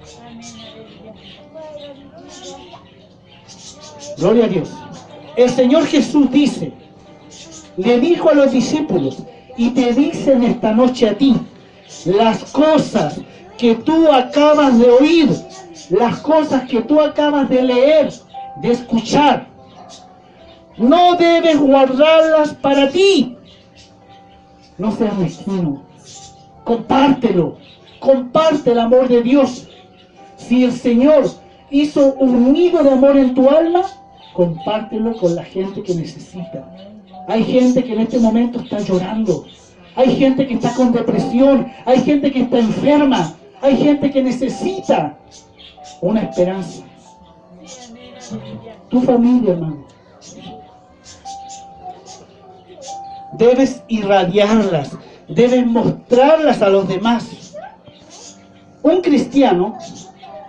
Gloria 4.18 4.44
a 4.44 4.48
Dios. 4.48 4.70
El 5.36 5.48
Señor 5.50 5.86
Jesús 5.86 6.30
dice, 6.30 6.72
le 7.76 8.00
dijo 8.00 8.28
a 8.28 8.34
los 8.34 8.52
discípulos, 8.52 9.22
y 9.56 9.70
te 9.70 9.92
dicen 9.92 10.42
esta 10.42 10.72
noche 10.72 11.08
a 11.08 11.16
ti, 11.16 11.36
las 12.04 12.44
cosas 12.52 13.20
que 13.56 13.74
tú 13.74 14.10
acabas 14.10 14.78
de 14.78 14.90
oír, 14.90 15.30
las 15.90 16.18
cosas 16.20 16.68
que 16.68 16.80
tú 16.82 17.00
acabas 17.00 17.48
de 17.48 17.62
leer, 17.62 18.12
de 18.62 18.70
escuchar, 18.70 19.48
no 20.76 21.16
debes 21.16 21.58
guardarlas 21.58 22.54
para 22.54 22.88
ti. 22.88 23.36
No 24.78 24.92
seas 24.92 25.16
mezquino. 25.18 25.82
Compártelo. 26.64 27.58
Comparte 27.98 28.72
el 28.72 28.78
amor 28.78 29.08
de 29.08 29.22
Dios. 29.22 29.68
Si 30.36 30.64
el 30.64 30.72
Señor 30.72 31.24
hizo 31.70 32.14
un 32.14 32.52
nido 32.52 32.82
de 32.82 32.92
amor 32.92 33.16
en 33.18 33.34
tu 33.34 33.48
alma, 33.50 33.82
compártelo 34.32 35.14
con 35.16 35.34
la 35.34 35.44
gente 35.44 35.82
que 35.82 35.94
necesita. 35.94 36.64
Hay 37.28 37.44
gente 37.44 37.84
que 37.84 37.92
en 37.92 38.00
este 38.00 38.18
momento 38.18 38.60
está 38.60 38.78
llorando. 38.78 39.44
Hay 39.96 40.16
gente 40.16 40.46
que 40.46 40.54
está 40.54 40.72
con 40.74 40.92
depresión. 40.92 41.70
Hay 41.84 42.00
gente 42.00 42.32
que 42.32 42.42
está 42.42 42.58
enferma. 42.58 43.34
Hay 43.60 43.76
gente 43.76 44.10
que 44.10 44.22
necesita 44.22 45.18
una 46.00 46.22
esperanza. 46.22 46.84
Tu 48.88 49.00
familia, 49.02 49.52
hermano. 49.52 49.86
Debes 53.32 53.82
irradiarlas, 53.88 54.96
debes 55.28 55.66
mostrarlas 55.66 56.62
a 56.62 56.68
los 56.68 56.88
demás. 56.88 57.56
Un 58.82 59.00
cristiano 59.02 59.76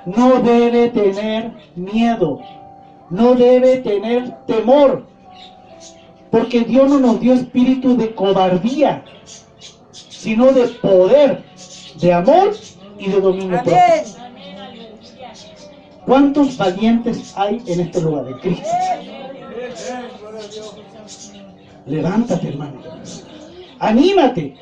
no 0.05 0.41
debe 0.41 0.89
tener 0.89 1.51
miedo, 1.75 2.39
no 3.09 3.35
debe 3.35 3.77
tener 3.77 4.35
temor, 4.45 5.05
porque 6.31 6.61
Dios 6.61 6.89
no 6.89 6.99
nos 6.99 7.19
dio 7.19 7.33
espíritu 7.33 7.95
de 7.97 8.15
cobardía, 8.15 9.03
sino 9.91 10.51
de 10.53 10.67
poder, 10.67 11.43
de 11.99 12.13
amor 12.13 12.55
y 12.97 13.09
de 13.09 13.21
dominio 13.21 13.61
propio. 13.63 14.20
¿Cuántos 16.05 16.57
valientes 16.57 17.33
hay 17.37 17.61
en 17.67 17.79
este 17.81 18.01
lugar 18.01 18.25
de 18.25 18.39
Cristo? 18.39 18.67
Levántate, 21.85 22.47
hermano. 22.49 22.79
Anímate. 23.79 24.55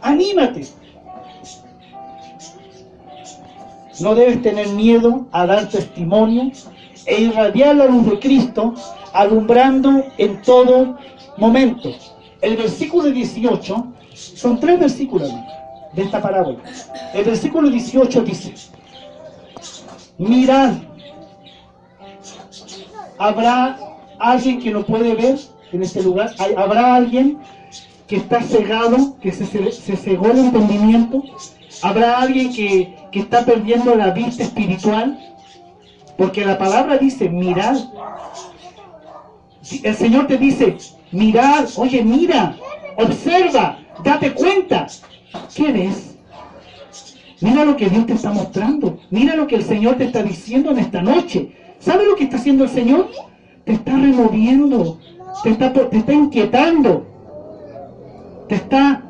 Anímate. 0.00 0.66
No 4.00 4.14
debes 4.14 4.42
tener 4.42 4.68
miedo 4.68 5.26
a 5.30 5.46
dar 5.46 5.68
testimonio 5.68 6.50
e 7.06 7.20
irradiar 7.20 7.76
la 7.76 7.86
luz 7.86 8.10
de 8.10 8.18
Cristo, 8.18 8.74
alumbrando 9.12 10.04
en 10.18 10.40
todo 10.42 10.96
momento. 11.36 11.90
El 12.40 12.56
versículo 12.56 13.10
18, 13.10 13.86
son 14.14 14.58
tres 14.58 14.80
versículos 14.80 15.30
de 15.92 16.02
esta 16.02 16.20
parábola. 16.20 16.58
El 17.14 17.24
versículo 17.24 17.68
18 17.68 18.22
dice, 18.22 18.54
mirad, 20.20 20.72
habrá 23.18 23.78
alguien 24.18 24.60
que 24.60 24.70
no 24.70 24.82
puede 24.82 25.14
ver 25.14 25.38
en 25.72 25.82
este 25.82 26.02
lugar, 26.02 26.30
habrá 26.56 26.94
alguien 26.94 27.38
que 28.06 28.16
está 28.16 28.40
cegado, 28.42 29.18
que 29.20 29.32
se, 29.32 29.46
se- 29.72 29.96
cegó 29.96 30.26
el 30.28 30.38
entendimiento, 30.38 31.22
habrá 31.82 32.20
alguien 32.20 32.52
que, 32.52 32.94
que 33.10 33.20
está 33.20 33.40
perdiendo 33.40 33.94
la 33.94 34.10
vista 34.10 34.42
espiritual, 34.42 35.16
porque 36.16 36.44
la 36.44 36.58
palabra 36.58 36.98
dice, 36.98 37.28
mirad. 37.28 37.76
El 39.82 39.94
Señor 39.94 40.26
te 40.26 40.36
dice, 40.36 40.76
mirad, 41.12 41.64
oye, 41.76 42.02
mira, 42.02 42.56
observa, 42.96 43.78
date 44.02 44.30
cuenta. 44.32 44.86
¿Qué 45.54 45.70
ves? 45.70 46.09
Mira 47.40 47.64
lo 47.64 47.76
que 47.76 47.88
Dios 47.88 48.06
te 48.06 48.12
está 48.12 48.32
mostrando. 48.32 48.98
Mira 49.10 49.34
lo 49.34 49.46
que 49.46 49.56
el 49.56 49.62
Señor 49.62 49.96
te 49.96 50.04
está 50.04 50.22
diciendo 50.22 50.70
en 50.70 50.78
esta 50.78 51.00
noche. 51.02 51.52
¿Sabe 51.78 52.04
lo 52.06 52.14
que 52.14 52.24
está 52.24 52.36
haciendo 52.36 52.64
el 52.64 52.70
Señor? 52.70 53.08
Te 53.64 53.72
está 53.72 53.92
removiendo, 53.92 54.98
te 55.42 55.50
está, 55.50 55.72
te 55.72 55.96
está 55.96 56.12
inquietando, 56.12 57.06
te 58.48 58.56
está 58.56 59.02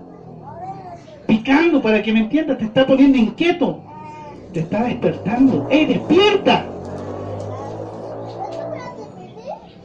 picando 1.26 1.80
para 1.80 2.02
que 2.02 2.12
me 2.12 2.20
entiendas, 2.20 2.58
te 2.58 2.64
está 2.64 2.86
poniendo 2.86 3.18
inquieto, 3.18 3.80
te 4.52 4.60
está 4.60 4.84
despertando. 4.84 5.66
¡Ey, 5.70 5.86
despierta! 5.86 6.66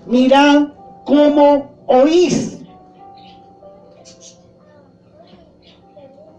Mirad 0.08 0.68
cómo 1.06 1.72
oís. 1.88 2.64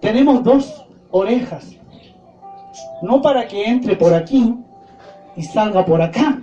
Tenemos 0.01 0.45
dos 0.45 0.85
orejas, 1.11 1.76
no 3.03 3.21
para 3.23 3.47
que 3.47 3.65
entre 3.65 3.97
por 3.97 4.15
aquí 4.15 4.55
y 5.37 5.43
salga 5.43 5.85
por 5.85 6.01
acá. 6.01 6.39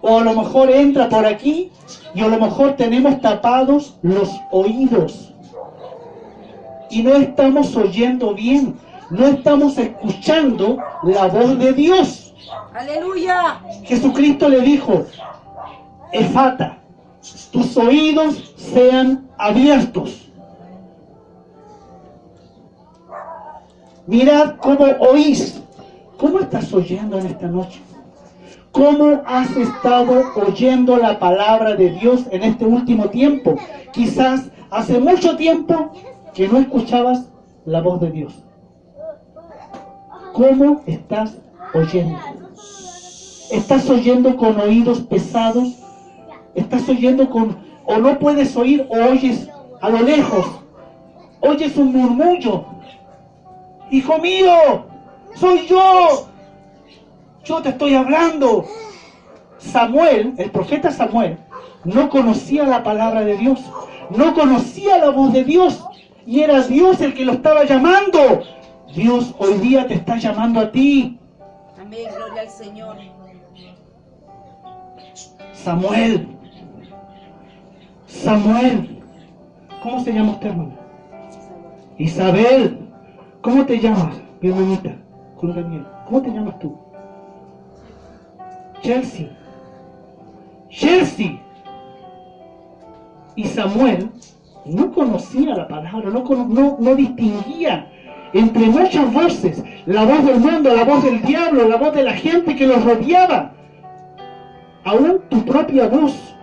O 0.00 0.18
a 0.18 0.22
lo 0.22 0.34
mejor 0.34 0.70
entra 0.70 1.08
por 1.08 1.26
aquí 1.26 1.70
y 2.14 2.20
a 2.20 2.28
lo 2.28 2.38
mejor 2.38 2.76
tenemos 2.76 3.20
tapados 3.20 3.96
los 4.02 4.30
oídos. 4.50 5.34
Y 6.90 7.02
no 7.02 7.14
estamos 7.16 7.74
oyendo 7.76 8.34
bien, 8.34 8.76
no 9.10 9.26
estamos 9.26 9.78
escuchando 9.78 10.78
la 11.02 11.26
voz 11.26 11.58
de 11.58 11.72
Dios. 11.72 12.34
Aleluya. 12.74 13.60
Jesucristo 13.84 14.48
le 14.48 14.60
dijo, 14.60 15.06
Efata, 16.12 16.78
tus 17.50 17.76
oídos 17.76 18.54
sean 18.56 19.28
abiertos. 19.38 20.23
Mirad 24.06 24.56
cómo 24.56 24.84
oís. 25.00 25.62
¿Cómo 26.18 26.38
estás 26.38 26.72
oyendo 26.72 27.18
en 27.18 27.26
esta 27.26 27.48
noche? 27.48 27.80
¿Cómo 28.70 29.22
has 29.26 29.56
estado 29.56 30.32
oyendo 30.36 30.96
la 30.96 31.18
palabra 31.18 31.74
de 31.74 31.90
Dios 31.90 32.24
en 32.30 32.42
este 32.42 32.64
último 32.64 33.06
tiempo? 33.08 33.56
Quizás 33.92 34.50
hace 34.70 34.98
mucho 34.98 35.36
tiempo 35.36 35.92
que 36.34 36.48
no 36.48 36.58
escuchabas 36.58 37.30
la 37.64 37.80
voz 37.80 38.00
de 38.00 38.10
Dios. 38.10 38.44
¿Cómo 40.32 40.82
estás 40.86 41.38
oyendo? 41.72 42.18
¿Estás 43.50 43.88
oyendo 43.88 44.36
con 44.36 44.58
oídos 44.58 45.00
pesados? 45.00 45.78
¿Estás 46.54 46.88
oyendo 46.88 47.30
con... 47.30 47.56
o 47.86 47.98
no 47.98 48.18
puedes 48.18 48.56
oír 48.56 48.86
o 48.90 49.12
oyes 49.12 49.48
a 49.80 49.88
lo 49.88 50.00
lejos? 50.02 50.46
Oyes 51.40 51.76
un 51.76 51.92
murmullo. 51.92 52.64
Hijo 53.94 54.18
mío, 54.18 54.86
soy 55.36 55.68
yo. 55.68 56.26
Yo 57.44 57.62
te 57.62 57.68
estoy 57.68 57.94
hablando. 57.94 58.64
Samuel, 59.58 60.34
el 60.36 60.50
profeta 60.50 60.90
Samuel, 60.90 61.38
no 61.84 62.10
conocía 62.10 62.64
la 62.64 62.82
palabra 62.82 63.24
de 63.24 63.36
Dios. 63.36 63.60
No 64.10 64.34
conocía 64.34 64.98
la 64.98 65.10
voz 65.10 65.32
de 65.32 65.44
Dios. 65.44 65.80
Y 66.26 66.40
era 66.40 66.62
Dios 66.62 67.00
el 67.02 67.14
que 67.14 67.24
lo 67.24 67.34
estaba 67.34 67.62
llamando. 67.62 68.42
Dios 68.92 69.32
hoy 69.38 69.54
día 69.60 69.86
te 69.86 69.94
está 69.94 70.16
llamando 70.16 70.58
a 70.58 70.72
ti. 70.72 71.16
Amén. 71.80 72.08
Gloria 72.16 72.42
al 72.42 72.50
Señor. 72.50 72.96
Samuel. 75.52 76.26
Samuel. 78.08 79.00
¿Cómo 79.84 80.02
se 80.02 80.12
llama 80.12 80.32
usted, 80.32 80.48
hermano? 80.48 80.72
Isabel. 81.96 82.83
¿Cómo 83.44 83.66
te 83.66 83.78
llamas, 83.78 84.22
mi 84.40 84.48
hermanita? 84.48 84.96
Daniel. 85.42 85.86
¿Cómo 86.06 86.22
te 86.22 86.30
llamas 86.30 86.58
tú? 86.60 86.74
Chelsea. 88.80 89.28
Chelsea. 90.70 91.38
Y 93.36 93.44
Samuel 93.44 94.08
no 94.64 94.90
conocía 94.92 95.54
la 95.54 95.68
palabra, 95.68 96.08
no, 96.08 96.22
no, 96.22 96.78
no 96.80 96.94
distinguía 96.94 97.90
entre 98.32 98.66
muchas 98.66 99.12
voces, 99.12 99.62
la 99.84 100.06
voz 100.06 100.24
del 100.24 100.40
mundo, 100.40 100.74
la 100.74 100.84
voz 100.84 101.04
del 101.04 101.20
diablo, 101.20 101.68
la 101.68 101.76
voz 101.76 101.94
de 101.94 102.02
la 102.02 102.14
gente 102.14 102.56
que 102.56 102.66
los 102.66 102.82
rodeaba 102.82 103.52
aún 104.84 105.20
tu 105.28 105.44
propia 105.44 105.86
voz. 105.88 106.34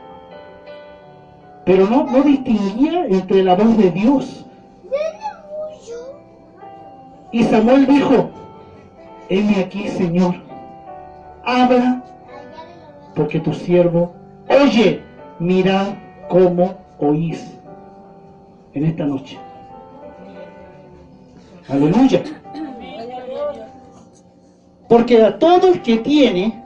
Pero 1.65 1.87
no, 1.87 2.03
no 2.03 2.21
distinguía 2.21 3.07
entre 3.07 3.43
la 3.43 3.55
voz 3.55 3.75
de 3.75 3.89
Dios. 3.89 4.45
Y 7.31 7.43
Samuel 7.43 7.87
dijo, 7.87 8.29
heme 9.29 9.59
aquí, 9.61 9.87
Señor, 9.87 10.35
habla, 11.43 12.03
porque 13.15 13.39
tu 13.39 13.53
siervo 13.53 14.13
oye, 14.59 15.03
mira 15.39 15.97
cómo 16.27 16.75
oís 16.99 17.57
en 18.73 18.85
esta 18.85 19.05
noche. 19.05 19.39
Aleluya. 21.67 22.23
Porque 24.87 25.23
a 25.23 25.39
todo 25.39 25.69
el 25.69 25.81
que 25.81 25.97
tiene, 25.97 26.61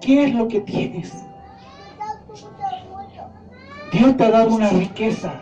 ¿qué 0.00 0.24
es 0.24 0.34
lo 0.34 0.46
que 0.46 0.60
tienes? 0.60 1.24
Dios 3.92 4.16
te 4.16 4.24
ha 4.24 4.30
dado 4.30 4.54
una 4.54 4.70
riqueza 4.70 5.34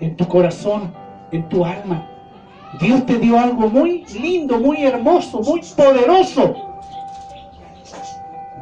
en 0.00 0.16
tu 0.16 0.26
corazón, 0.26 0.92
en 1.30 1.48
tu 1.48 1.64
alma. 1.64 2.08
Dios 2.80 3.04
te 3.06 3.18
dio 3.18 3.38
algo 3.38 3.68
muy 3.68 4.04
lindo, 4.06 4.58
muy 4.58 4.82
hermoso, 4.84 5.40
muy 5.40 5.60
poderoso. 5.76 6.54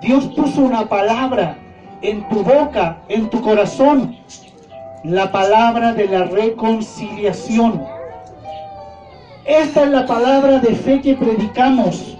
Dios 0.00 0.26
puso 0.36 0.62
una 0.62 0.88
palabra 0.88 1.58
en 2.02 2.28
tu 2.28 2.42
boca, 2.42 2.98
en 3.08 3.30
tu 3.30 3.40
corazón. 3.40 4.16
La 5.04 5.30
palabra 5.30 5.94
de 5.94 6.08
la 6.08 6.24
reconciliación. 6.24 7.82
Esta 9.44 9.84
es 9.84 9.90
la 9.90 10.06
palabra 10.06 10.58
de 10.58 10.74
fe 10.74 11.00
que 11.00 11.14
predicamos. 11.14 12.16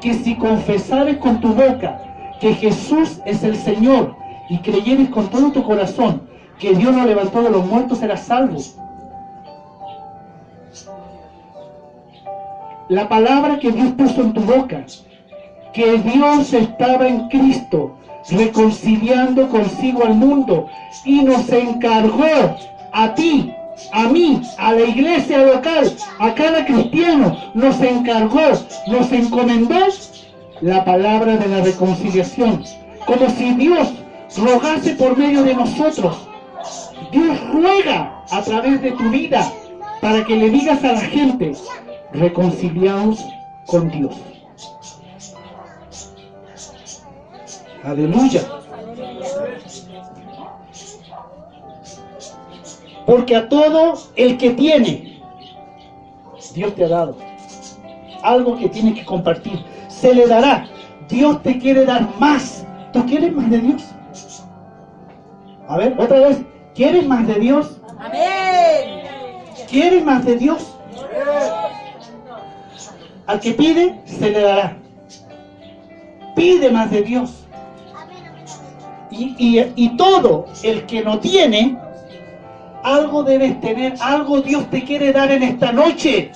Que 0.00 0.14
si 0.14 0.36
confesares 0.36 1.18
con 1.18 1.40
tu 1.40 1.48
boca 1.54 2.00
que 2.40 2.54
Jesús 2.54 3.20
es 3.24 3.44
el 3.44 3.56
Señor 3.56 4.16
y 4.48 4.58
creyeres 4.58 5.08
con 5.10 5.28
todo 5.28 5.52
tu 5.52 5.62
corazón 5.62 6.22
que 6.58 6.74
Dios 6.74 6.94
lo 6.94 7.04
levantó 7.04 7.42
de 7.42 7.50
los 7.50 7.66
muertos, 7.66 7.98
serás 7.98 8.22
salvo. 8.22 8.58
La 12.88 13.08
palabra 13.08 13.58
que 13.58 13.70
Dios 13.70 13.92
puso 13.92 14.22
en 14.22 14.32
tu 14.32 14.40
boca, 14.40 14.84
que 15.72 15.98
Dios 15.98 16.52
estaba 16.52 17.06
en 17.06 17.28
Cristo, 17.28 17.96
reconciliando 18.30 19.48
consigo 19.48 20.04
al 20.04 20.14
mundo 20.14 20.68
y 21.04 21.22
nos 21.22 21.48
encargó 21.50 22.56
a 22.92 23.14
ti, 23.14 23.52
a 23.92 24.08
mí, 24.08 24.40
a 24.58 24.72
la 24.72 24.82
iglesia 24.82 25.38
local, 25.38 25.92
a 26.18 26.34
cada 26.34 26.64
cristiano, 26.64 27.36
nos 27.54 27.80
encargó, 27.80 28.40
nos 28.88 29.12
encomendó 29.12 29.86
la 30.60 30.84
palabra 30.84 31.36
de 31.36 31.48
la 31.48 31.62
reconciliación, 31.62 32.62
como 33.06 33.28
si 33.30 33.54
Dios 33.54 33.88
rogase 34.36 34.94
por 34.94 35.16
medio 35.16 35.42
de 35.42 35.54
nosotros. 35.54 36.28
Dios 37.10 37.38
ruega 37.52 38.22
a 38.30 38.42
través 38.42 38.80
de 38.82 38.92
tu 38.92 39.10
vida 39.10 39.50
para 40.00 40.24
que 40.24 40.36
le 40.36 40.50
digas 40.50 40.82
a 40.84 40.92
la 40.92 41.00
gente, 41.00 41.52
reconciliados 42.12 43.24
con 43.66 43.90
Dios. 43.90 44.14
Aleluya. 47.84 48.42
Porque 53.06 53.34
a 53.34 53.48
todo 53.48 53.94
el 54.16 54.38
que 54.38 54.50
tiene, 54.50 55.20
Dios 56.54 56.74
te 56.74 56.84
ha 56.84 56.88
dado. 56.88 57.16
Algo 58.22 58.56
que 58.56 58.68
tiene 58.68 58.94
que 58.94 59.04
compartir. 59.04 59.64
Se 59.88 60.14
le 60.14 60.26
dará. 60.26 60.68
Dios 61.08 61.42
te 61.42 61.58
quiere 61.58 61.84
dar 61.84 62.08
más. 62.20 62.64
¿Tú 62.92 63.04
quieres 63.06 63.32
más 63.32 63.50
de 63.50 63.58
Dios? 63.58 63.82
A 65.68 65.76
ver, 65.76 65.96
otra 65.98 66.20
vez. 66.20 66.42
¿Quieres 66.74 67.06
más 67.06 67.26
de 67.26 67.34
Dios? 67.34 67.80
Amén. 67.98 69.02
¿Quieres 69.68 70.04
más 70.04 70.24
de 70.24 70.36
Dios? 70.36 70.76
Al 73.32 73.40
que 73.40 73.54
pide, 73.54 73.98
se 74.04 74.30
le 74.30 74.42
dará. 74.42 74.76
Pide 76.36 76.70
más 76.70 76.90
de 76.90 77.00
Dios. 77.00 77.46
Y, 79.10 79.58
y- 79.74 79.96
todo 79.96 80.44
el 80.62 80.84
que 80.84 81.02
no 81.02 81.18
tiene, 81.18 81.78
algo 82.82 83.22
debes 83.22 83.58
tener, 83.62 83.94
algo 84.00 84.42
Dios 84.42 84.68
te 84.68 84.84
quiere 84.84 85.12
dar 85.14 85.32
en 85.32 85.42
esta 85.44 85.72
noche. 85.72 86.30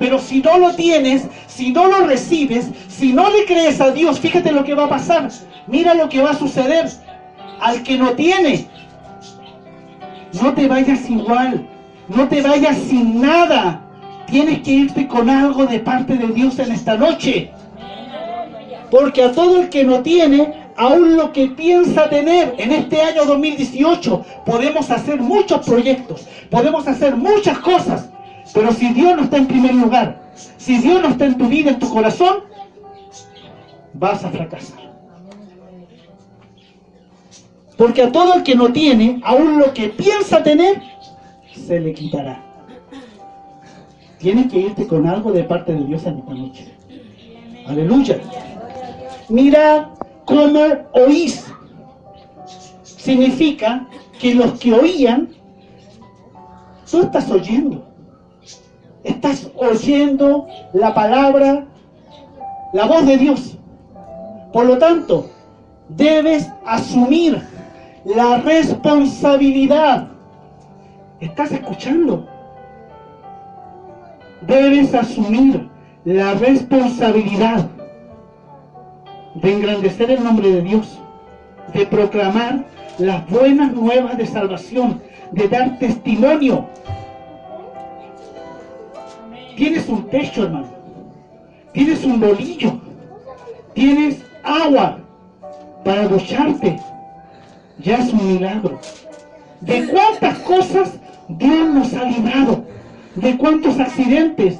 Pero 0.00 0.18
si 0.18 0.40
no 0.40 0.58
lo 0.58 0.74
tienes, 0.74 1.28
si 1.46 1.70
no 1.70 1.86
lo 1.86 2.04
recibes, 2.04 2.68
si 2.88 3.12
no 3.12 3.30
le 3.30 3.44
crees 3.44 3.80
a 3.80 3.92
Dios, 3.92 4.18
fíjate 4.18 4.50
lo 4.50 4.64
que 4.64 4.74
va 4.74 4.86
a 4.86 4.88
pasar. 4.88 5.28
Mira 5.68 5.94
lo 5.94 6.08
que 6.08 6.20
va 6.20 6.30
a 6.30 6.36
suceder. 6.36 6.90
Al 7.60 7.84
que 7.84 7.96
no 7.96 8.10
tiene, 8.14 8.66
no 10.42 10.52
te 10.52 10.66
vayas 10.66 11.08
igual, 11.08 11.64
no 12.08 12.26
te 12.26 12.42
vayas 12.42 12.76
sin 12.76 13.20
nada. 13.20 13.83
Tienes 14.34 14.62
que 14.62 14.72
irte 14.72 15.06
con 15.06 15.30
algo 15.30 15.64
de 15.64 15.78
parte 15.78 16.16
de 16.16 16.26
Dios 16.26 16.58
en 16.58 16.72
esta 16.72 16.96
noche. 16.96 17.52
Porque 18.90 19.22
a 19.22 19.30
todo 19.30 19.62
el 19.62 19.68
que 19.68 19.84
no 19.84 20.00
tiene, 20.02 20.72
aún 20.76 21.16
lo 21.16 21.32
que 21.32 21.46
piensa 21.46 22.10
tener 22.10 22.56
en 22.58 22.72
este 22.72 23.00
año 23.00 23.26
2018, 23.26 24.24
podemos 24.44 24.90
hacer 24.90 25.20
muchos 25.20 25.64
proyectos, 25.64 26.26
podemos 26.50 26.88
hacer 26.88 27.14
muchas 27.14 27.60
cosas. 27.60 28.10
Pero 28.52 28.72
si 28.72 28.92
Dios 28.92 29.14
no 29.16 29.22
está 29.22 29.36
en 29.36 29.46
primer 29.46 29.76
lugar, 29.76 30.20
si 30.56 30.78
Dios 30.78 31.00
no 31.00 31.10
está 31.10 31.26
en 31.26 31.38
tu 31.38 31.46
vida, 31.46 31.70
en 31.70 31.78
tu 31.78 31.88
corazón, 31.88 32.38
vas 33.92 34.24
a 34.24 34.30
fracasar. 34.30 34.80
Porque 37.78 38.02
a 38.02 38.10
todo 38.10 38.34
el 38.34 38.42
que 38.42 38.56
no 38.56 38.72
tiene, 38.72 39.20
aún 39.22 39.60
lo 39.60 39.72
que 39.72 39.90
piensa 39.90 40.42
tener, 40.42 40.82
se 41.54 41.78
le 41.78 41.94
quitará. 41.94 42.43
Tienes 44.24 44.50
que 44.50 44.58
irte 44.58 44.86
con 44.86 45.06
algo 45.06 45.32
de 45.32 45.44
parte 45.44 45.74
de 45.74 45.84
Dios 45.84 46.06
en 46.06 46.20
esta 46.20 46.32
noche. 46.32 46.74
Aleluya. 47.66 48.18
Mira 49.28 49.90
cómo 50.24 50.60
oís. 50.92 51.44
Significa 52.84 53.86
que 54.18 54.34
los 54.34 54.58
que 54.58 54.72
oían, 54.72 55.28
tú 56.90 57.02
estás 57.02 57.30
oyendo. 57.30 57.86
Estás 59.02 59.50
oyendo 59.56 60.46
la 60.72 60.94
palabra, 60.94 61.66
la 62.72 62.86
voz 62.86 63.04
de 63.04 63.18
Dios. 63.18 63.58
Por 64.54 64.64
lo 64.64 64.78
tanto, 64.78 65.28
debes 65.90 66.50
asumir 66.64 67.42
la 68.06 68.38
responsabilidad. 68.38 70.08
¿Estás 71.20 71.52
escuchando? 71.52 72.33
Debes 74.46 74.94
asumir 74.94 75.68
la 76.04 76.34
responsabilidad 76.34 77.66
de 79.36 79.52
engrandecer 79.52 80.10
el 80.10 80.22
nombre 80.22 80.50
de 80.50 80.60
Dios, 80.60 80.98
de 81.72 81.86
proclamar 81.86 82.64
las 82.98 83.28
buenas 83.30 83.72
nuevas 83.72 84.18
de 84.18 84.26
salvación, 84.26 85.00
de 85.32 85.48
dar 85.48 85.78
testimonio. 85.78 86.66
Tienes 89.56 89.88
un 89.88 90.08
techo, 90.10 90.44
hermano. 90.44 90.68
Tienes 91.72 92.04
un 92.04 92.20
bolillo. 92.20 92.72
Tienes 93.72 94.22
agua 94.42 94.98
para 95.84 96.06
ducharte. 96.06 96.78
Ya 97.78 97.96
es 97.96 98.12
un 98.12 98.34
milagro. 98.34 98.78
¿De 99.60 99.88
cuántas 99.88 100.38
cosas 100.40 100.98
Dios 101.28 101.70
nos 101.70 101.94
ha 101.94 102.04
librado? 102.04 102.73
¿De 103.14 103.36
cuántos 103.36 103.78
accidentes? 103.78 104.58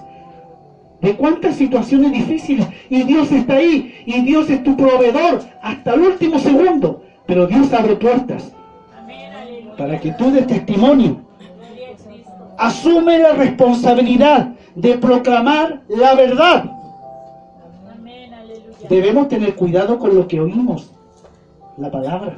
¿De 1.00 1.16
cuántas 1.16 1.56
situaciones 1.56 2.12
difíciles? 2.12 2.66
Y 2.88 3.02
Dios 3.02 3.30
está 3.32 3.54
ahí. 3.54 3.94
Y 4.06 4.22
Dios 4.22 4.48
es 4.48 4.62
tu 4.62 4.76
proveedor 4.76 5.40
hasta 5.60 5.94
el 5.94 6.00
último 6.00 6.38
segundo. 6.38 7.02
Pero 7.26 7.46
Dios 7.46 7.72
abre 7.72 7.96
puertas 7.96 8.52
para 9.76 10.00
que 10.00 10.12
tú 10.12 10.30
des 10.30 10.46
testimonio. 10.46 11.18
Asume 12.56 13.18
la 13.18 13.32
responsabilidad 13.32 14.52
de 14.74 14.98
proclamar 14.98 15.82
la 15.88 16.14
verdad. 16.14 16.70
Debemos 18.88 19.28
tener 19.28 19.54
cuidado 19.56 19.98
con 19.98 20.14
lo 20.14 20.28
que 20.28 20.40
oímos, 20.40 20.90
la 21.78 21.90
palabra. 21.90 22.36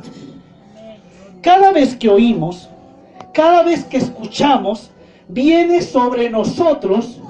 Cada 1.43 1.73
vez 1.73 1.97
que 1.97 2.09
oímos, 2.09 2.71
cada 3.33 3.63
vez 3.63 3.85
que 3.85 3.99
escuchamos, 3.99 4.91
viene 5.29 5.83
sobre 5.83 6.31
nosotros, 6.31 7.21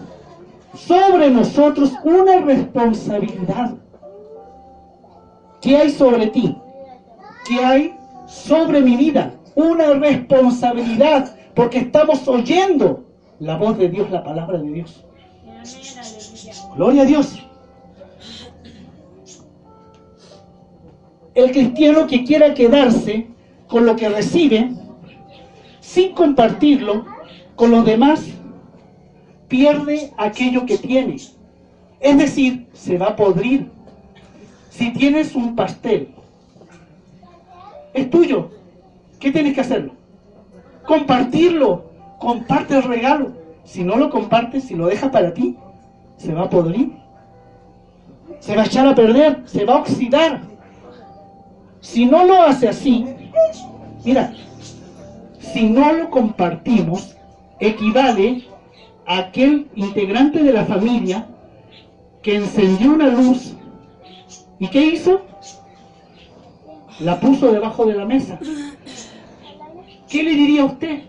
sobre 0.74 1.30
nosotros 1.30 1.92
una 2.04 2.40
responsabilidad. 2.40 3.74
¿Qué 5.60 5.76
hay 5.76 5.90
sobre 5.90 6.28
ti? 6.28 6.56
¿Qué 7.48 7.64
hay 7.64 7.94
sobre 8.26 8.80
mi 8.80 8.96
vida? 8.96 9.32
Una 9.54 9.94
responsabilidad, 9.94 11.34
porque 11.54 11.78
estamos 11.78 12.28
oyendo 12.28 13.04
la 13.38 13.56
voz 13.56 13.78
de 13.78 13.88
Dios, 13.88 14.10
la 14.10 14.22
palabra 14.22 14.58
de 14.58 14.70
Dios. 14.70 15.04
Gloria 16.76 17.02
a 17.02 17.06
Dios. 17.06 17.42
El 21.34 21.50
cristiano 21.50 22.06
que 22.06 22.24
quiera 22.24 22.54
quedarse 22.54 23.28
con 23.68 23.84
lo 23.84 23.96
que 23.96 24.08
recibe, 24.08 24.70
sin 25.80 26.12
compartirlo 26.14 27.15
con 27.56 27.70
los 27.70 27.84
demás, 27.84 28.24
pierde 29.48 30.12
aquello 30.18 30.66
que 30.66 30.78
tiene. 30.78 31.16
Es 32.00 32.18
decir, 32.18 32.66
se 32.74 32.98
va 32.98 33.08
a 33.08 33.16
podrir. 33.16 33.70
Si 34.70 34.92
tienes 34.92 35.34
un 35.34 35.56
pastel, 35.56 36.10
es 37.94 38.10
tuyo. 38.10 38.50
¿Qué 39.18 39.32
tienes 39.32 39.54
que 39.54 39.62
hacerlo? 39.62 39.92
Compartirlo. 40.86 41.86
Comparte 42.20 42.76
el 42.76 42.82
regalo. 42.82 43.32
Si 43.64 43.82
no 43.82 43.96
lo 43.96 44.10
compartes, 44.10 44.64
si 44.64 44.74
lo 44.74 44.86
dejas 44.86 45.10
para 45.10 45.32
ti, 45.32 45.56
se 46.18 46.32
va 46.32 46.44
a 46.44 46.50
podrir. 46.50 46.92
Se 48.40 48.54
va 48.54 48.62
a 48.62 48.66
echar 48.66 48.86
a 48.86 48.94
perder, 48.94 49.42
se 49.46 49.64
va 49.64 49.74
a 49.74 49.78
oxidar. 49.78 50.42
Si 51.80 52.04
no 52.04 52.24
lo 52.24 52.42
hace 52.42 52.68
así, 52.68 53.06
mira, 54.04 54.32
si 55.38 55.70
no 55.70 55.92
lo 55.92 56.10
compartimos, 56.10 57.15
equivale 57.60 58.44
a 59.06 59.18
aquel 59.18 59.68
integrante 59.74 60.42
de 60.42 60.52
la 60.52 60.64
familia 60.64 61.26
que 62.22 62.36
encendió 62.36 62.92
una 62.92 63.08
luz 63.08 63.54
y 64.58 64.68
¿qué 64.68 64.84
hizo? 64.86 65.22
La 67.00 67.20
puso 67.20 67.52
debajo 67.52 67.84
de 67.84 67.94
la 67.94 68.06
mesa. 68.06 68.38
¿Qué 70.08 70.22
le 70.22 70.30
diría 70.30 70.64
usted 70.64 71.02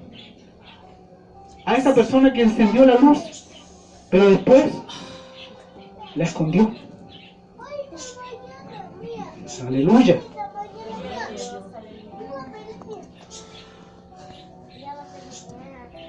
a 1.65 1.75
esa 1.75 1.95
persona 1.95 2.33
que 2.33 2.41
encendió 2.41 2.85
la 2.85 2.95
luz, 2.95 3.47
pero 4.09 4.29
después 4.29 4.73
la 6.15 6.23
escondió? 6.23 6.71
Aleluya. 9.65 10.19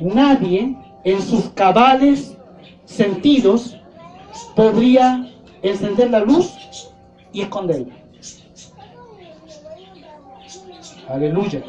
Nadie 0.01 0.76
en 1.05 1.22
sus 1.22 1.51
cabales 1.51 2.36
sentidos 2.84 3.76
podría 4.55 5.28
encender 5.62 6.11
la 6.11 6.20
luz 6.20 6.53
y 7.32 7.42
esconderla. 7.42 7.94
Aleluya. 11.09 11.62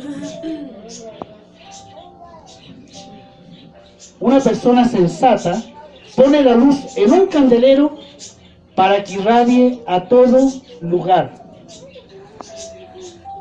Una 4.20 4.40
persona 4.40 4.86
sensata 4.86 5.64
pone 6.16 6.44
la 6.44 6.56
luz 6.56 6.98
en 6.98 7.14
un 7.14 7.28
candelero 7.28 7.98
para 8.76 9.04
que 9.04 9.14
irradie 9.14 9.82
a 9.88 10.02
todo 10.04 10.52
lugar. 10.82 11.32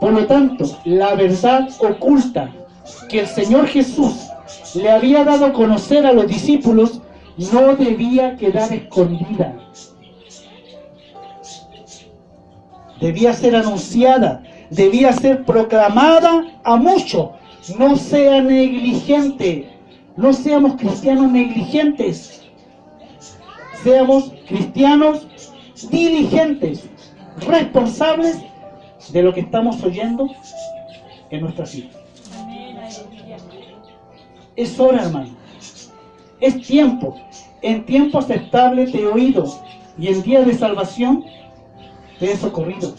Por 0.01 0.13
lo 0.13 0.27
tanto, 0.27 0.65
la 0.85 1.15
verdad 1.15 1.69
oculta 1.81 2.53
que 3.09 3.21
el 3.21 3.27
Señor 3.27 3.67
Jesús 3.67 4.28
le 4.75 4.91
había 4.91 5.25
dado 5.25 5.47
a 5.47 5.53
conocer 5.53 6.07
a 6.07 6.13
los 6.13 6.27
discípulos 6.27 7.01
no 7.53 7.77
debía 7.77 8.37
quedar 8.37 8.73
escondida. 8.73 9.55
Debía 13.01 13.33
ser 13.33 13.55
anunciada, 13.55 14.43
debía 14.71 15.13
ser 15.13 15.45
proclamada 15.45 16.61
a 16.65 16.77
muchos. 16.77 17.31
No 17.79 17.97
sea 17.97 18.43
negligente, 18.43 19.71
no 20.17 20.33
seamos 20.33 20.75
cristianos 20.81 21.31
negligentes, 21.31 22.43
seamos 23.85 24.33
cristianos 24.49 25.29
diligentes, 25.91 26.89
responsables 27.47 28.39
de 29.13 29.23
lo 29.23 29.33
que 29.33 29.41
estamos 29.41 29.83
oyendo 29.85 30.29
en 31.31 31.41
nuestras 31.41 31.77
vidas. 31.77 31.98
Es 34.59 34.81
hora, 34.81 35.05
hermano. 35.05 35.29
Es 36.41 36.61
tiempo. 36.63 37.17
En 37.63 37.87
tiempo 37.87 38.19
aceptable 38.19 38.89
te 38.91 39.03
he 39.03 39.07
oído 39.07 39.47
y 39.97 40.09
en 40.09 40.21
día 40.23 40.41
de 40.43 40.53
salvación 40.53 41.25
te 42.19 42.33
he 42.33 42.37
socorrido. 42.37 42.93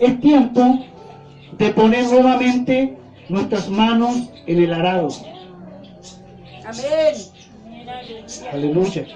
Es 0.00 0.20
tiempo 0.20 0.80
de 1.56 1.70
poner 1.70 2.06
nuevamente 2.06 2.98
nuestras 3.28 3.68
manos 3.68 4.30
en 4.46 4.64
el 4.64 4.74
arado. 4.74 5.10
Amén. 6.66 7.14
Aleluya. 8.52 9.06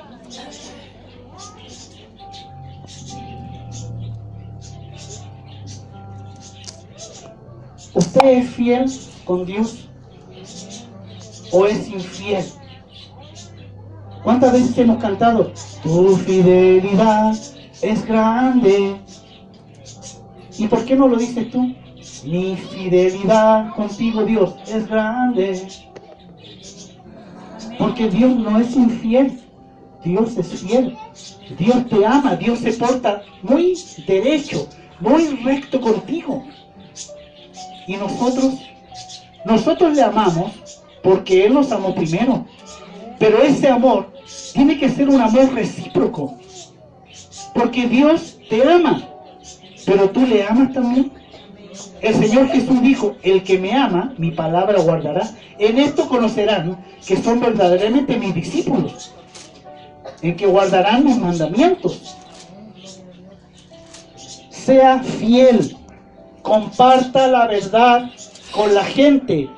¿Usted 7.95 8.26
es 8.26 8.51
fiel 8.51 8.84
con 9.24 9.45
Dios 9.45 9.88
o 11.53 11.66
es 11.66 11.88
infiel? 11.88 12.44
¿Cuántas 14.24 14.53
veces 14.53 14.78
hemos 14.78 14.98
cantado? 14.98 15.53
Tu 15.82 16.16
fidelidad 16.18 17.36
es 17.82 18.07
grande. 18.07 18.96
¿Y 20.59 20.66
por 20.68 20.84
qué 20.84 20.96
no 20.96 21.09
lo 21.09 21.16
dices 21.16 21.50
tú? 21.50 21.74
Mi 22.24 22.57
fidelidad 22.57 23.74
contigo, 23.74 24.24
Dios, 24.24 24.55
es 24.66 24.86
grande. 24.86 25.68
Porque 27.78 28.09
Dios 28.09 28.36
no 28.36 28.61
es 28.61 28.76
infiel. 28.76 29.40
Dios 30.05 30.36
es 30.36 30.61
fiel. 30.61 30.96
Dios 31.59 31.88
te 31.88 32.07
ama. 32.07 32.36
Dios 32.36 32.61
se 32.61 32.72
porta 32.74 33.22
muy 33.42 33.76
derecho, 34.07 34.68
muy 35.00 35.26
recto 35.42 35.80
contigo. 35.80 36.44
Y 37.88 37.96
nosotros, 37.96 38.55
nosotros 39.44 39.96
le 39.96 40.03
amamos 40.03 40.62
porque 41.03 41.46
Él 41.46 41.55
nos 41.55 41.72
amó 41.72 41.94
primero. 41.94 42.46
Pero 43.18 43.42
ese 43.42 43.68
amor 43.68 44.12
tiene 44.53 44.78
que 44.78 44.88
ser 44.88 45.09
un 45.09 45.20
amor 45.20 45.53
recíproco. 45.55 46.36
Porque 47.55 47.86
Dios 47.86 48.38
te 48.48 48.62
ama. 48.68 49.03
Pero 49.84 50.11
tú 50.11 50.26
le 50.26 50.44
amas 50.44 50.72
también. 50.72 51.12
El 52.00 52.14
Señor 52.14 52.48
Jesús 52.48 52.82
dijo, 52.82 53.16
el 53.22 53.42
que 53.44 53.59
me 53.59 53.72
ama, 53.74 54.12
mi 54.18 54.32
palabra 54.32 54.80
guardará. 54.80 55.28
En 55.59 55.78
esto 55.78 56.09
conocerán 56.09 56.84
que 57.07 57.16
son 57.16 57.40
verdaderamente 57.40 58.16
mis 58.16 58.34
discípulos. 58.34 59.12
En 60.20 60.36
que 60.36 60.46
guardarán 60.46 61.05
mis 61.05 61.16
mandamientos. 61.16 62.16
Sea 64.50 65.00
fiel. 65.00 65.76
Comparta 66.42 67.28
la 67.28 67.46
verdad 67.46 68.11
con 68.53 68.74
la 68.74 68.84
gente. 68.84 69.48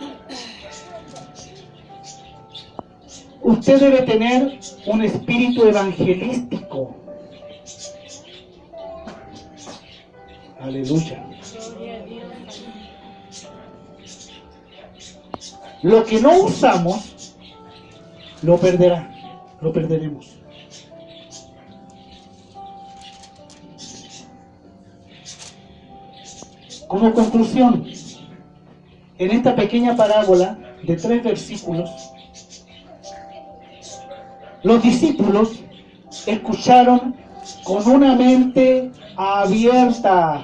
Usted 3.44 3.78
debe 3.78 4.02
tener 4.02 4.58
un 4.86 5.02
espíritu 5.02 5.66
evangelístico. 5.66 6.96
Aleluya. 10.58 11.26
Lo 15.82 16.02
que 16.04 16.22
no 16.22 16.38
usamos, 16.44 17.36
lo 18.40 18.56
perderá, 18.56 19.14
lo 19.60 19.74
perderemos. 19.74 20.38
Como 26.88 27.12
conclusión, 27.12 27.86
en 29.18 29.30
esta 29.30 29.54
pequeña 29.54 29.94
parábola 29.94 30.58
de 30.82 30.96
tres 30.96 31.22
versículos, 31.22 31.90
los 34.64 34.82
discípulos 34.82 35.60
escucharon 36.26 37.14
con 37.62 37.86
una 37.86 38.16
mente 38.16 38.90
abierta. 39.16 40.42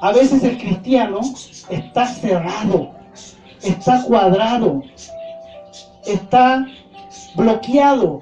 A 0.00 0.12
veces 0.12 0.42
el 0.42 0.58
cristiano 0.58 1.20
está 1.68 2.06
cerrado, 2.06 2.90
está 3.62 4.02
cuadrado, 4.02 4.82
está 6.06 6.66
bloqueado. 7.36 8.20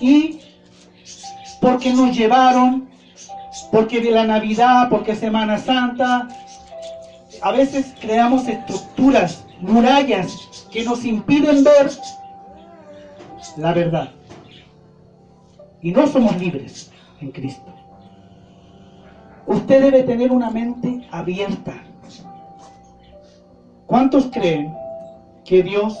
Y 0.00 0.40
porque 1.60 1.92
nos 1.92 2.16
llevaron, 2.16 2.88
porque 3.72 4.00
de 4.00 4.12
la 4.12 4.24
Navidad, 4.24 4.88
porque 4.88 5.16
Semana 5.16 5.58
Santa, 5.58 6.28
a 7.42 7.52
veces 7.52 7.92
creamos 8.00 8.46
estructuras, 8.46 9.44
murallas 9.60 10.32
que 10.70 10.84
nos 10.84 11.04
impiden 11.04 11.64
ver 11.64 11.90
la 13.58 13.72
verdad. 13.72 14.10
Y 15.82 15.92
no 15.92 16.06
somos 16.06 16.38
libres 16.40 16.90
en 17.20 17.30
Cristo. 17.30 17.74
Usted 19.46 19.82
debe 19.82 20.02
tener 20.02 20.30
una 20.30 20.50
mente 20.50 21.06
abierta. 21.10 21.74
¿Cuántos 23.86 24.26
creen 24.26 24.74
que 25.44 25.62
Dios 25.62 25.98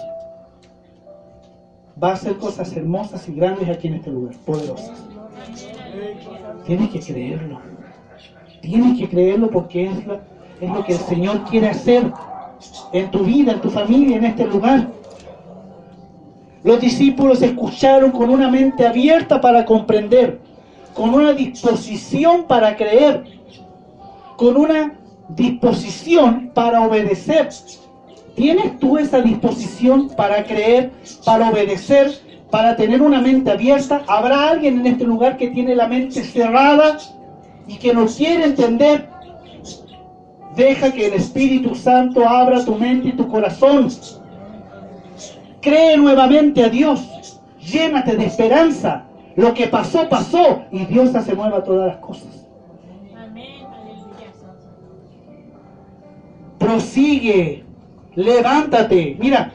va 2.02 2.10
a 2.10 2.12
hacer 2.12 2.36
cosas 2.36 2.76
hermosas 2.76 3.28
y 3.28 3.34
grandes 3.34 3.68
aquí 3.68 3.88
en 3.88 3.94
este 3.94 4.10
lugar? 4.10 4.34
Poderosas. 4.44 5.04
Tienes 6.66 6.90
que 6.90 7.00
creerlo. 7.00 7.58
Tienes 8.60 8.98
que 8.98 9.08
creerlo 9.08 9.50
porque 9.50 9.86
es 9.86 10.06
lo, 10.06 10.20
es 10.60 10.70
lo 10.70 10.84
que 10.84 10.92
el 10.92 10.98
Señor 10.98 11.44
quiere 11.44 11.68
hacer 11.68 12.12
en 12.92 13.10
tu 13.10 13.20
vida, 13.24 13.52
en 13.52 13.60
tu 13.60 13.70
familia, 13.70 14.16
en 14.16 14.24
este 14.24 14.46
lugar. 14.46 14.97
Los 16.64 16.80
discípulos 16.80 17.40
escucharon 17.40 18.10
con 18.10 18.30
una 18.30 18.50
mente 18.50 18.86
abierta 18.86 19.40
para 19.40 19.64
comprender, 19.64 20.40
con 20.92 21.14
una 21.14 21.32
disposición 21.32 22.44
para 22.44 22.76
creer, 22.76 23.24
con 24.36 24.56
una 24.56 24.98
disposición 25.28 26.50
para 26.54 26.82
obedecer. 26.82 27.48
¿Tienes 28.34 28.78
tú 28.78 28.98
esa 28.98 29.20
disposición 29.20 30.08
para 30.10 30.44
creer, 30.44 30.92
para 31.24 31.50
obedecer, 31.50 32.12
para 32.50 32.76
tener 32.76 33.02
una 33.02 33.20
mente 33.20 33.50
abierta? 33.50 34.02
¿Habrá 34.08 34.50
alguien 34.50 34.80
en 34.80 34.86
este 34.86 35.04
lugar 35.04 35.36
que 35.36 35.48
tiene 35.48 35.76
la 35.76 35.86
mente 35.86 36.22
cerrada 36.24 36.98
y 37.68 37.76
que 37.76 37.94
no 37.94 38.06
quiere 38.06 38.44
entender? 38.44 39.08
Deja 40.56 40.92
que 40.92 41.06
el 41.06 41.14
Espíritu 41.14 41.76
Santo 41.76 42.28
abra 42.28 42.64
tu 42.64 42.74
mente 42.74 43.08
y 43.08 43.12
tu 43.12 43.28
corazón 43.28 43.88
Cree 45.68 45.98
nuevamente 45.98 46.64
a 46.64 46.70
Dios. 46.70 47.42
Llénate 47.60 48.16
de 48.16 48.24
esperanza. 48.24 49.04
Lo 49.36 49.52
que 49.52 49.66
pasó, 49.66 50.08
pasó. 50.08 50.62
Y 50.72 50.86
Dios 50.86 51.14
hace 51.14 51.34
nueva 51.34 51.62
todas 51.62 51.88
las 51.88 51.96
cosas. 51.98 52.46
Prosigue. 56.56 57.66
Levántate. 58.14 59.18
Mira, 59.20 59.52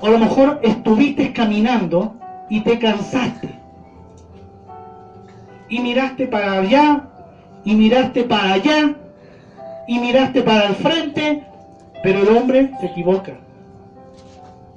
a 0.00 0.08
lo 0.08 0.18
mejor 0.20 0.60
estuviste 0.62 1.32
caminando 1.32 2.14
y 2.48 2.60
te 2.60 2.78
cansaste. 2.78 3.48
Y 5.68 5.80
miraste 5.80 6.28
para 6.28 6.60
allá. 6.60 7.08
Y 7.64 7.74
miraste 7.74 8.22
para 8.22 8.52
allá. 8.52 8.94
Y 9.88 9.98
miraste 9.98 10.42
para 10.42 10.68
el 10.68 10.76
frente. 10.76 11.42
Pero 12.00 12.20
el 12.20 12.28
hombre 12.36 12.70
se 12.78 12.86
equivoca. 12.86 13.41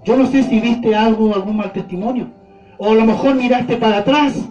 Yo 0.05 0.15
no 0.15 0.27
sé 0.27 0.43
si 0.43 0.59
viste 0.59 0.95
algo, 0.95 1.33
algún 1.33 1.57
mal 1.57 1.73
testimonio. 1.73 2.27
O 2.77 2.91
a 2.91 2.93
lo 2.93 3.05
mejor 3.05 3.33
miraste 3.33 3.75
para 3.75 3.97
atrás. 3.97 4.47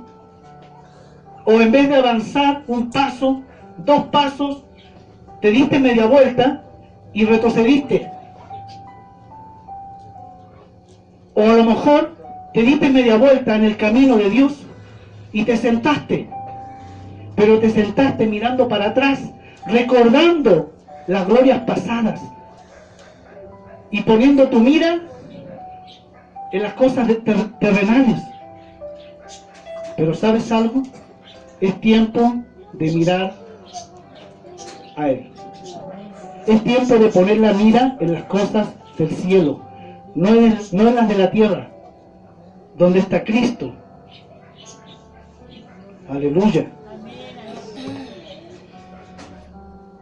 O 1.45 1.61
en 1.61 1.71
vez 1.71 1.89
de 1.89 1.95
avanzar 1.95 2.65
un 2.67 2.91
paso, 2.91 3.43
dos 3.79 4.05
pasos, 4.07 4.65
te 5.41 5.51
diste 5.51 5.79
media 5.79 6.07
vuelta 6.07 6.65
y 7.13 7.25
retrocediste. 7.25 8.11
O 11.35 11.43
a 11.43 11.55
lo 11.55 11.65
mejor 11.65 12.17
te 12.53 12.63
diste 12.63 12.91
media 12.91 13.17
vuelta 13.17 13.55
en 13.55 13.63
el 13.63 13.77
camino 13.77 14.17
de 14.17 14.31
Dios 14.31 14.61
y 15.33 15.45
te 15.45 15.57
sentaste. 15.57 16.29
Pero 17.37 17.61
te 17.61 17.71
sentaste 17.71 18.27
mirando 18.27 18.67
para 18.67 18.87
atrás, 18.87 19.21
recordando 19.67 20.73
las 21.07 21.29
glorias 21.29 21.61
pasadas 21.61 22.21
y 23.93 24.01
poniendo 24.01 24.49
tu 24.49 24.59
mira 24.59 25.01
en 26.55 26.63
las 26.63 26.75
cosas 26.75 27.09
terrenales. 27.59 28.23
Pero 29.97 30.15
¿sabes 30.15 30.53
algo? 30.53 30.85
Es 31.61 31.81
tiempo 31.81 32.33
de 32.75 32.93
mirar 32.93 33.35
a 34.97 35.09
Él. 35.09 35.33
Es 36.47 36.63
tiempo 36.63 36.95
de 36.95 37.09
poner 37.09 37.39
la 37.39 37.55
mira 37.55 37.97
en 37.99 38.13
las 38.13 38.23
cosas 38.25 38.69
del 38.97 39.11
cielo, 39.11 39.63
no 40.15 40.29
en, 40.29 40.57
no 40.71 40.89
en 40.89 40.95
las 40.95 41.09
de 41.09 41.17
la 41.17 41.31
tierra, 41.33 41.71
donde 42.77 43.01
está 43.01 43.25
Cristo. 43.25 43.75
Aleluya. 46.09 46.71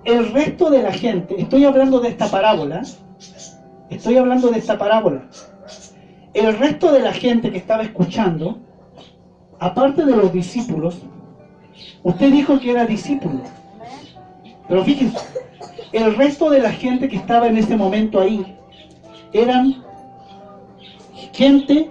El 0.05 0.33
resto 0.35 0.69
de 0.69 0.83
la 0.83 0.93
gente, 0.93 1.41
estoy 1.41 1.65
hablando 1.65 1.99
de 2.01 2.09
esta 2.11 2.27
parábola, 2.27 2.83
Estoy 3.89 4.17
hablando 4.17 4.49
de 4.51 4.59
esta 4.59 4.79
parábola. 4.79 5.27
El 6.35 6.59
resto 6.59 6.93
de 6.93 7.01
la 7.01 7.13
gente 7.13 7.51
que 7.51 7.59
estaba 7.59 7.83
escuchando, 7.83 8.59
aparte 9.59 10.05
de 10.05 10.17
los 10.17 10.33
discípulos, 10.33 10.99
usted 12.03 12.33
dijo 12.33 12.59
que 12.59 12.71
era 12.71 12.87
discípulo. 12.87 13.41
Pero 14.67 14.85
fíjense, 14.85 15.19
el 15.93 16.15
resto 16.17 16.49
de 16.49 16.61
la 16.61 16.73
gente 16.73 17.09
que 17.09 17.17
estaba 17.17 17.49
en 17.49 17.59
ese 17.59 17.77
momento 17.77 18.19
ahí 18.19 18.57
eran 19.33 19.85
gente 21.33 21.91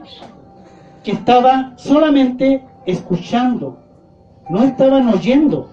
que 1.03 1.11
estaba 1.11 1.73
solamente 1.75 2.63
escuchando, 2.85 3.77
no 4.49 4.63
estaban 4.63 5.07
oyendo. 5.09 5.69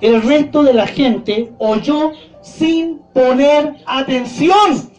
El 0.00 0.22
resto 0.22 0.62
de 0.62 0.74
la 0.74 0.86
gente 0.86 1.52
oyó 1.58 2.12
sin 2.40 3.00
poner 3.12 3.76
atención. 3.86 4.90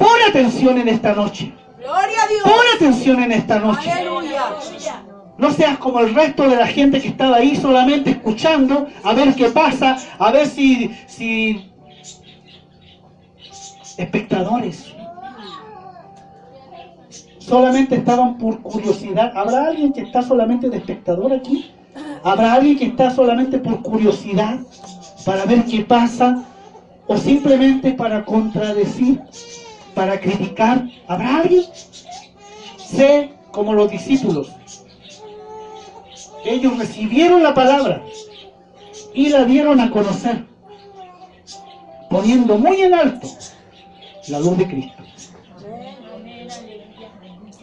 Pon 0.00 0.18
atención 0.26 0.78
en 0.78 0.88
esta 0.88 1.14
noche. 1.14 1.52
Gloria 1.78 2.22
a 2.24 2.28
Dios. 2.28 2.42
Pon 2.42 2.64
atención 2.74 3.22
en 3.22 3.32
esta 3.32 3.58
noche. 3.58 3.90
Aleluya. 3.90 4.44
No 5.36 5.50
seas 5.52 5.76
como 5.76 6.00
el 6.00 6.14
resto 6.14 6.48
de 6.48 6.56
la 6.56 6.66
gente 6.66 7.02
que 7.02 7.08
estaba 7.08 7.36
ahí 7.36 7.54
solamente 7.54 8.10
escuchando 8.10 8.88
a 9.04 9.12
ver 9.12 9.34
qué 9.34 9.50
pasa, 9.50 9.98
a 10.18 10.30
ver 10.30 10.46
si, 10.46 10.90
si 11.06 11.70
espectadores 13.98 14.94
solamente 17.38 17.96
estaban 17.96 18.38
por 18.38 18.60
curiosidad. 18.62 19.32
¿Habrá 19.36 19.66
alguien 19.66 19.92
que 19.92 20.00
está 20.00 20.22
solamente 20.22 20.70
de 20.70 20.78
espectador 20.78 21.32
aquí? 21.32 21.70
¿Habrá 22.22 22.54
alguien 22.54 22.78
que 22.78 22.86
está 22.86 23.10
solamente 23.10 23.58
por 23.58 23.82
curiosidad 23.82 24.60
para 25.26 25.44
ver 25.44 25.64
qué 25.66 25.84
pasa? 25.84 26.44
¿O 27.06 27.16
simplemente 27.16 27.92
para 27.92 28.24
contradecir, 28.24 29.20
para 29.94 30.20
criticar? 30.20 30.88
¿Habrá 31.06 31.38
alguien? 31.38 31.64
Sé 32.76 33.32
como 33.52 33.74
los 33.74 33.90
discípulos. 33.90 34.50
Ellos 36.44 36.78
recibieron 36.78 37.42
la 37.42 37.54
palabra 37.54 38.02
y 39.12 39.28
la 39.28 39.44
dieron 39.44 39.80
a 39.80 39.90
conocer, 39.90 40.46
poniendo 42.08 42.56
muy 42.56 42.80
en 42.80 42.94
alto 42.94 43.28
la 44.28 44.40
luz 44.40 44.56
de 44.58 44.66
Cristo. 44.66 45.02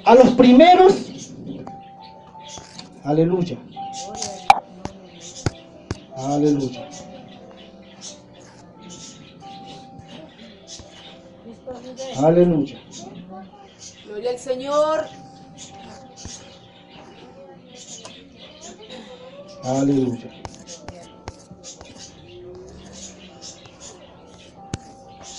A 0.05 0.15
los 0.15 0.30
primeros, 0.32 1.34
aleluya, 3.03 3.57
aleluya. 6.15 6.88
Aleluya. 12.18 12.80
Gloria 14.05 14.32
al 14.32 14.39
Señor. 14.39 15.05
Aleluya. 19.63 20.32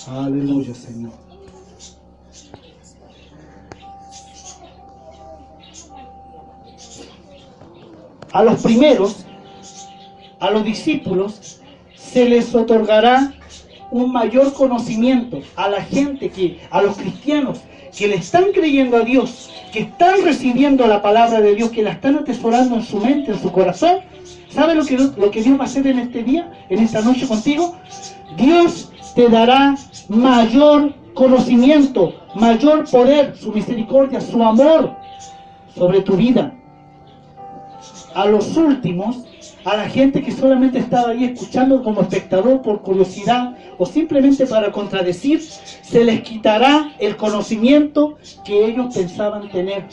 Aleluya, 0.07 0.75
Señor. 0.75 1.13
A 8.33 8.43
los 8.45 8.63
primeros, 8.63 9.25
a 10.39 10.51
los 10.51 10.65
discípulos, 10.65 11.61
se 11.97 12.29
les 12.29 12.55
otorgará 12.55 13.35
un 13.91 14.13
mayor 14.13 14.53
conocimiento 14.53 15.41
a 15.57 15.69
la 15.69 15.83
gente 15.83 16.31
que, 16.31 16.61
a 16.71 16.83
los 16.83 16.97
cristianos 16.97 17.61
que 17.97 18.09
le 18.09 18.17
están 18.17 18.53
creyendo 18.53 18.97
a 18.97 19.01
Dios, 19.01 19.51
que 19.73 19.81
están 19.81 20.23
recibiendo 20.25 20.87
la 20.87 21.03
palabra 21.03 21.41
de 21.41 21.55
Dios, 21.55 21.71
que 21.71 21.83
la 21.83 21.93
están 21.93 22.17
atesorando 22.17 22.77
en 22.77 22.83
su 22.83 22.99
mente, 22.99 23.33
en 23.33 23.41
su 23.41 23.51
corazón. 23.51 24.01
¿Sabe 24.51 24.75
lo 24.75 24.85
que, 24.85 24.97
lo 24.97 25.31
que 25.31 25.43
Dios 25.43 25.59
va 25.59 25.65
a 25.65 25.67
hacer 25.67 25.87
en 25.87 25.99
este 25.99 26.23
día, 26.23 26.53
en 26.69 26.81
esta 26.81 27.01
noche 27.01 27.27
contigo? 27.27 27.77
Dios 28.37 28.93
te 29.15 29.29
dará 29.29 29.75
mayor 30.09 30.95
conocimiento, 31.15 32.15
mayor 32.35 32.89
poder, 32.89 33.37
su 33.37 33.53
misericordia, 33.53 34.21
su 34.21 34.43
amor 34.43 34.95
sobre 35.75 36.01
tu 36.03 36.17
vida. 36.17 36.55
A 38.15 38.27
los 38.27 38.57
últimos, 38.57 39.25
a 39.69 39.77
la 39.77 39.89
gente 39.89 40.23
que 40.23 40.33
solamente 40.33 40.79
estaba 40.79 41.11
ahí 41.11 41.25
escuchando 41.25 41.83
como 41.83 42.01
espectador 42.01 42.63
por 42.63 42.81
curiosidad 42.81 43.55
o 43.77 43.85
simplemente 43.85 44.47
para 44.47 44.73
contradecir, 44.73 45.43
se 45.43 46.05
les 46.05 46.23
quitará 46.23 46.93
el 46.99 47.17
conocimiento 47.17 48.17
que 48.47 48.65
ellos 48.65 48.95
pensaban 48.95 49.51
tener. 49.51 49.87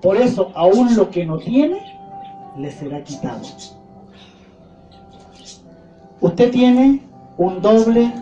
Por 0.00 0.16
eso, 0.16 0.52
aún 0.54 0.94
lo 0.94 1.10
que 1.10 1.26
no 1.26 1.38
tiene, 1.38 1.80
le 2.56 2.70
será 2.70 3.02
quitado. 3.02 3.42
Usted 6.20 6.52
tiene 6.52 7.02
un 7.38 7.60
doble 7.60 8.12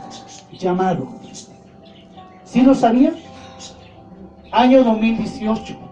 llamado. 0.58 1.08
¿Sí 2.44 2.62
lo 2.62 2.74
sabía? 2.74 3.12
Año 4.50 4.82
2018 4.82 5.85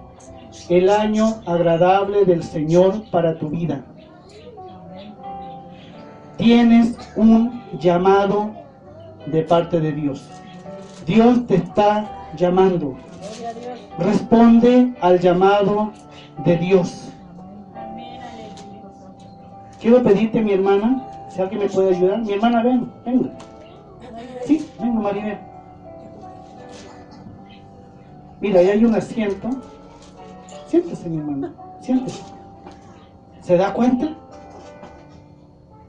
el 0.69 0.89
año 0.89 1.43
agradable 1.47 2.25
del 2.25 2.43
Señor 2.43 3.03
para 3.11 3.39
tu 3.39 3.51
vida. 3.51 3.85
Tienes 6.37 6.97
un 7.17 7.63
llamado 7.79 8.53
de 9.27 9.43
parte 9.43 9.81
de 9.81 9.93
Dios. 9.93 10.29
Dios 11.07 11.47
te 11.47 11.57
está 11.57 12.31
llamando. 12.37 12.97
Responde 13.99 14.95
al 15.01 15.21
llamado 15.21 15.93
de 16.45 16.57
Dios. 16.57 17.13
Quiero 19.81 20.03
pedirte, 20.03 20.41
mi 20.41 20.53
hermana, 20.53 21.07
si 21.29 21.43
alguien 21.43 21.61
me 21.61 21.69
puede 21.69 21.95
ayudar. 21.95 22.23
Mi 22.23 22.33
hermana, 22.33 22.63
ven, 22.63 22.91
venga. 23.05 23.31
Sí, 24.47 24.67
venga, 24.81 25.01
Maribel. 25.01 25.39
Mira, 28.41 28.61
ahí 28.61 28.71
hay 28.71 28.85
un 28.85 28.95
asiento. 28.95 29.51
Siéntese, 30.75 31.09
mi 31.09 31.19
hermana, 31.19 31.55
siéntese. 31.79 32.25
¿Se 33.43 33.57
da 33.57 33.73
cuenta? 33.73 34.13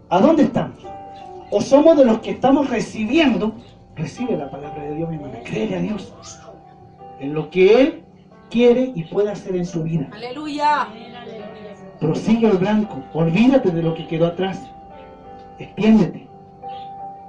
¿A 0.10 0.20
dónde 0.20 0.44
estamos? 0.44 0.78
¿O 1.50 1.60
somos 1.60 1.98
de 1.98 2.06
los 2.06 2.20
que 2.20 2.30
estamos 2.30 2.70
recibiendo? 2.70 3.56
Recibe 3.96 4.38
la 4.38 4.48
palabra 4.52 4.84
de 4.84 4.94
Dios, 4.94 5.10
mi 5.10 5.16
hermana. 5.16 5.40
Créele 5.44 5.76
a 5.76 5.80
Dios 5.80 6.14
en 7.20 7.34
lo 7.34 7.50
que 7.50 7.82
Él 7.82 8.04
quiere 8.52 8.92
y 8.94 9.06
puede 9.06 9.32
hacer 9.32 9.56
en 9.56 9.66
tu 9.66 9.82
vida. 9.82 10.08
Aleluya. 10.14 10.88
Prosigue 12.00 12.48
el 12.48 12.60
blanco. 12.60 13.02
Olvídate 13.16 13.72
de 13.72 13.82
lo 13.82 13.96
que 13.96 14.06
quedó 14.06 14.28
atrás. 14.28 14.62
Extiéndete 15.58 16.28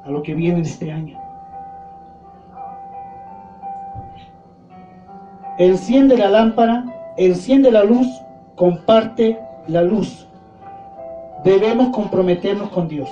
a 0.05 0.11
lo 0.11 0.23
que 0.23 0.35
viene 0.35 0.59
en 0.59 0.67
este 0.67 0.93
año. 0.93 1.19
Enciende 5.57 6.19
la 6.19 6.29
lámpara, 6.29 6.85
enciende 7.17 7.71
la 7.71 7.85
luz, 7.85 8.07
comparte 8.55 9.39
la 9.69 9.83
luz. 9.83 10.27
Debemos 11.45 11.89
comprometernos 11.95 12.71
con 12.71 12.89
Dios. 12.89 13.09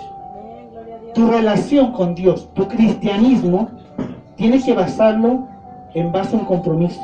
Tu 1.14 1.26
relación 1.26 1.92
con 1.92 2.14
Dios, 2.14 2.48
tu 2.54 2.66
cristianismo, 2.66 3.68
tienes 4.36 4.64
que 4.64 4.72
basarlo 4.72 5.46
en 5.94 6.10
base 6.10 6.34
a 6.34 6.40
un 6.40 6.44
compromiso. 6.44 7.00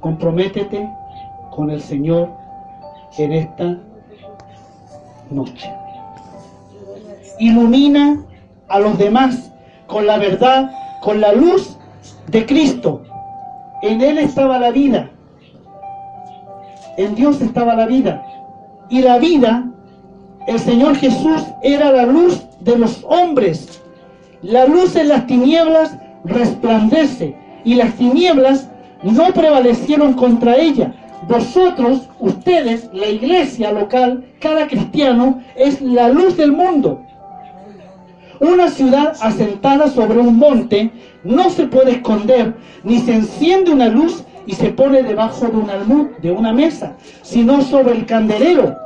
Comprométete 0.00 0.90
con 1.50 1.70
el 1.70 1.80
Señor 1.80 2.28
en 3.18 3.32
esta 3.32 3.78
noche. 5.30 5.72
Ilumina 7.38 8.22
a 8.68 8.78
los 8.78 8.98
demás 8.98 9.52
con 9.86 10.06
la 10.06 10.18
verdad, 10.18 10.70
con 11.00 11.20
la 11.20 11.32
luz 11.32 11.78
de 12.28 12.44
Cristo. 12.46 13.02
En 13.82 14.00
Él 14.00 14.18
estaba 14.18 14.58
la 14.58 14.70
vida. 14.70 15.10
En 16.96 17.14
Dios 17.14 17.40
estaba 17.40 17.74
la 17.74 17.86
vida. 17.86 18.24
Y 18.88 19.02
la 19.02 19.18
vida, 19.18 19.68
el 20.46 20.58
Señor 20.58 20.96
Jesús 20.96 21.42
era 21.62 21.90
la 21.90 22.06
luz 22.06 22.42
de 22.60 22.78
los 22.78 23.04
hombres. 23.08 23.82
La 24.42 24.66
luz 24.66 24.96
en 24.96 25.08
las 25.08 25.26
tinieblas 25.26 25.96
resplandece 26.24 27.36
y 27.64 27.74
las 27.74 27.94
tinieblas 27.94 28.68
no 29.02 29.32
prevalecieron 29.32 30.14
contra 30.14 30.56
ella. 30.56 30.94
Vosotros, 31.28 32.08
ustedes, 32.20 32.88
la 32.92 33.08
iglesia 33.08 33.72
local, 33.72 34.24
cada 34.40 34.66
cristiano, 34.66 35.40
es 35.56 35.80
la 35.80 36.08
luz 36.08 36.36
del 36.36 36.52
mundo. 36.52 37.00
Una 38.42 38.68
ciudad 38.70 39.14
asentada 39.20 39.86
sobre 39.86 40.18
un 40.18 40.36
monte 40.36 40.90
no 41.22 41.48
se 41.48 41.68
puede 41.68 41.92
esconder, 41.92 42.56
ni 42.82 42.98
se 42.98 43.14
enciende 43.14 43.70
una 43.70 43.86
luz 43.86 44.24
y 44.46 44.54
se 44.54 44.70
pone 44.70 45.04
debajo 45.04 45.46
de 45.46 45.56
un 45.56 45.70
almud, 45.70 46.06
de 46.20 46.32
una 46.32 46.52
mesa, 46.52 46.96
sino 47.22 47.62
sobre 47.62 47.92
el 47.92 48.04
candelero 48.04 48.76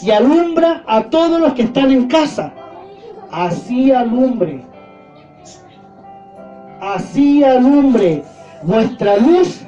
y 0.00 0.12
alumbra 0.12 0.84
a 0.86 1.02
todos 1.02 1.40
los 1.40 1.54
que 1.54 1.62
están 1.62 1.90
en 1.90 2.06
casa. 2.06 2.52
así 3.32 3.90
alumbre, 3.90 4.64
así 6.80 7.42
alumbre 7.42 8.22
vuestra 8.62 9.16
luz 9.16 9.62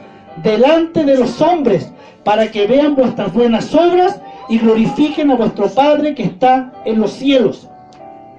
delante 0.45 1.05
de 1.05 1.17
los 1.17 1.41
hombres, 1.41 1.91
para 2.23 2.49
que 2.49 2.69
vean 2.69 2.95
vuestras 2.95 3.33
buenas 3.33 3.75
obras 3.75 4.21
y 4.49 4.59
glorifiquen 4.59 5.33
a 5.33 5.35
vuestro 5.35 5.67
Padre 5.67 6.15
que 6.15 6.23
está 6.23 6.73
en 6.85 7.01
los 7.01 7.11
cielos. 7.15 7.69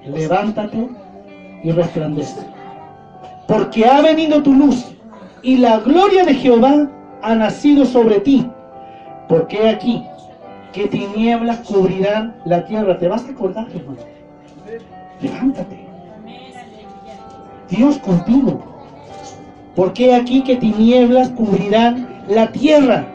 Levántate 0.06 0.88
y 1.62 1.70
resplandece, 1.70 2.40
porque 3.48 3.86
ha 3.86 4.02
venido 4.02 4.42
tu 4.42 4.52
luz 4.52 4.84
y 5.42 5.56
la 5.56 5.78
gloria 5.80 6.24
de 6.24 6.34
Jehová 6.34 6.90
ha 7.22 7.34
nacido 7.34 7.86
sobre 7.86 8.20
ti, 8.20 8.46
porque 9.28 9.68
aquí 9.68 10.04
que 10.74 10.88
tinieblas 10.88 11.58
cubrirán 11.60 12.34
la 12.44 12.64
tierra. 12.66 12.98
¿Te 12.98 13.08
vas 13.08 13.24
a 13.24 13.30
acordar, 13.30 13.68
hermano? 13.74 13.98
Levántate. 15.20 15.86
Dios 17.70 17.98
contigo. 17.98 18.62
Porque 19.76 20.14
aquí 20.14 20.42
que 20.42 20.56
tinieblas 20.56 21.30
cubrirán 21.30 22.08
la 22.28 22.50
tierra 22.52 23.06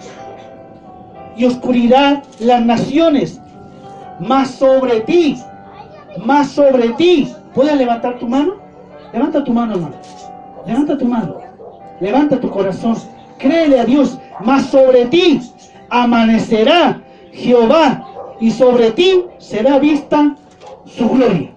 y 1.37 1.45
oscuridad 1.45 2.23
las 2.39 2.65
naciones. 2.65 3.41
Más 4.19 4.51
sobre 4.51 5.01
ti, 5.01 5.37
más 6.25 6.51
sobre 6.51 6.89
ti. 6.89 7.33
¿Puedes 7.53 7.77
levantar 7.77 8.19
tu 8.19 8.27
mano? 8.27 8.55
Levanta 9.13 9.43
tu 9.43 9.53
mano, 9.53 9.73
hermano. 9.73 9.95
Levanta 10.65 10.97
tu 10.97 11.05
mano. 11.05 11.37
Levanta 11.99 12.39
tu 12.39 12.49
corazón. 12.49 12.95
Créele 13.37 13.79
a 13.79 13.85
Dios. 13.85 14.17
Más 14.41 14.67
sobre 14.67 15.05
ti 15.05 15.41
amanecerá 15.89 17.01
Jehová 17.31 18.05
y 18.39 18.51
sobre 18.51 18.91
ti 18.91 19.25
será 19.37 19.79
vista 19.79 20.35
su 20.85 21.09
gloria. 21.09 21.51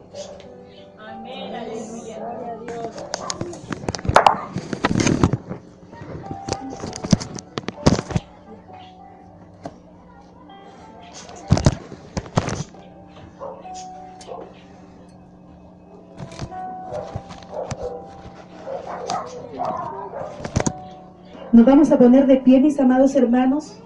Nos 21.53 21.67
vamos 21.67 21.93
a 21.93 21.99
poner 21.99 22.27
de 22.27 22.37
pie, 22.37 22.61
mis 22.61 22.81
amados 22.81 23.15
hermanos. 23.15 23.77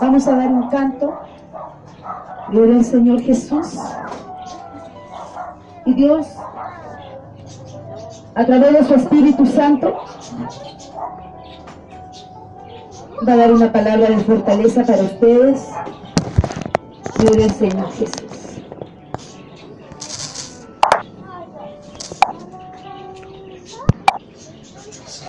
Vamos 0.00 0.26
a 0.26 0.34
dar 0.34 0.48
un 0.48 0.68
canto. 0.68 1.14
Gloria 2.50 2.76
al 2.76 2.84
Señor 2.84 3.20
Jesús. 3.20 3.78
Y 5.84 5.94
Dios, 5.94 6.26
a 8.34 8.44
través 8.44 8.72
de 8.72 8.84
su 8.84 8.94
Espíritu 8.94 9.46
Santo, 9.46 9.96
va 13.26 13.32
a 13.32 13.36
dar 13.36 13.52
una 13.52 13.70
palabra 13.70 14.08
de 14.08 14.18
fortaleza 14.18 14.82
para 14.84 15.02
ustedes. 15.02 15.68
Gloria 17.20 17.44
al 17.44 17.52
Señor 17.52 17.92
Jesús. 17.92 18.25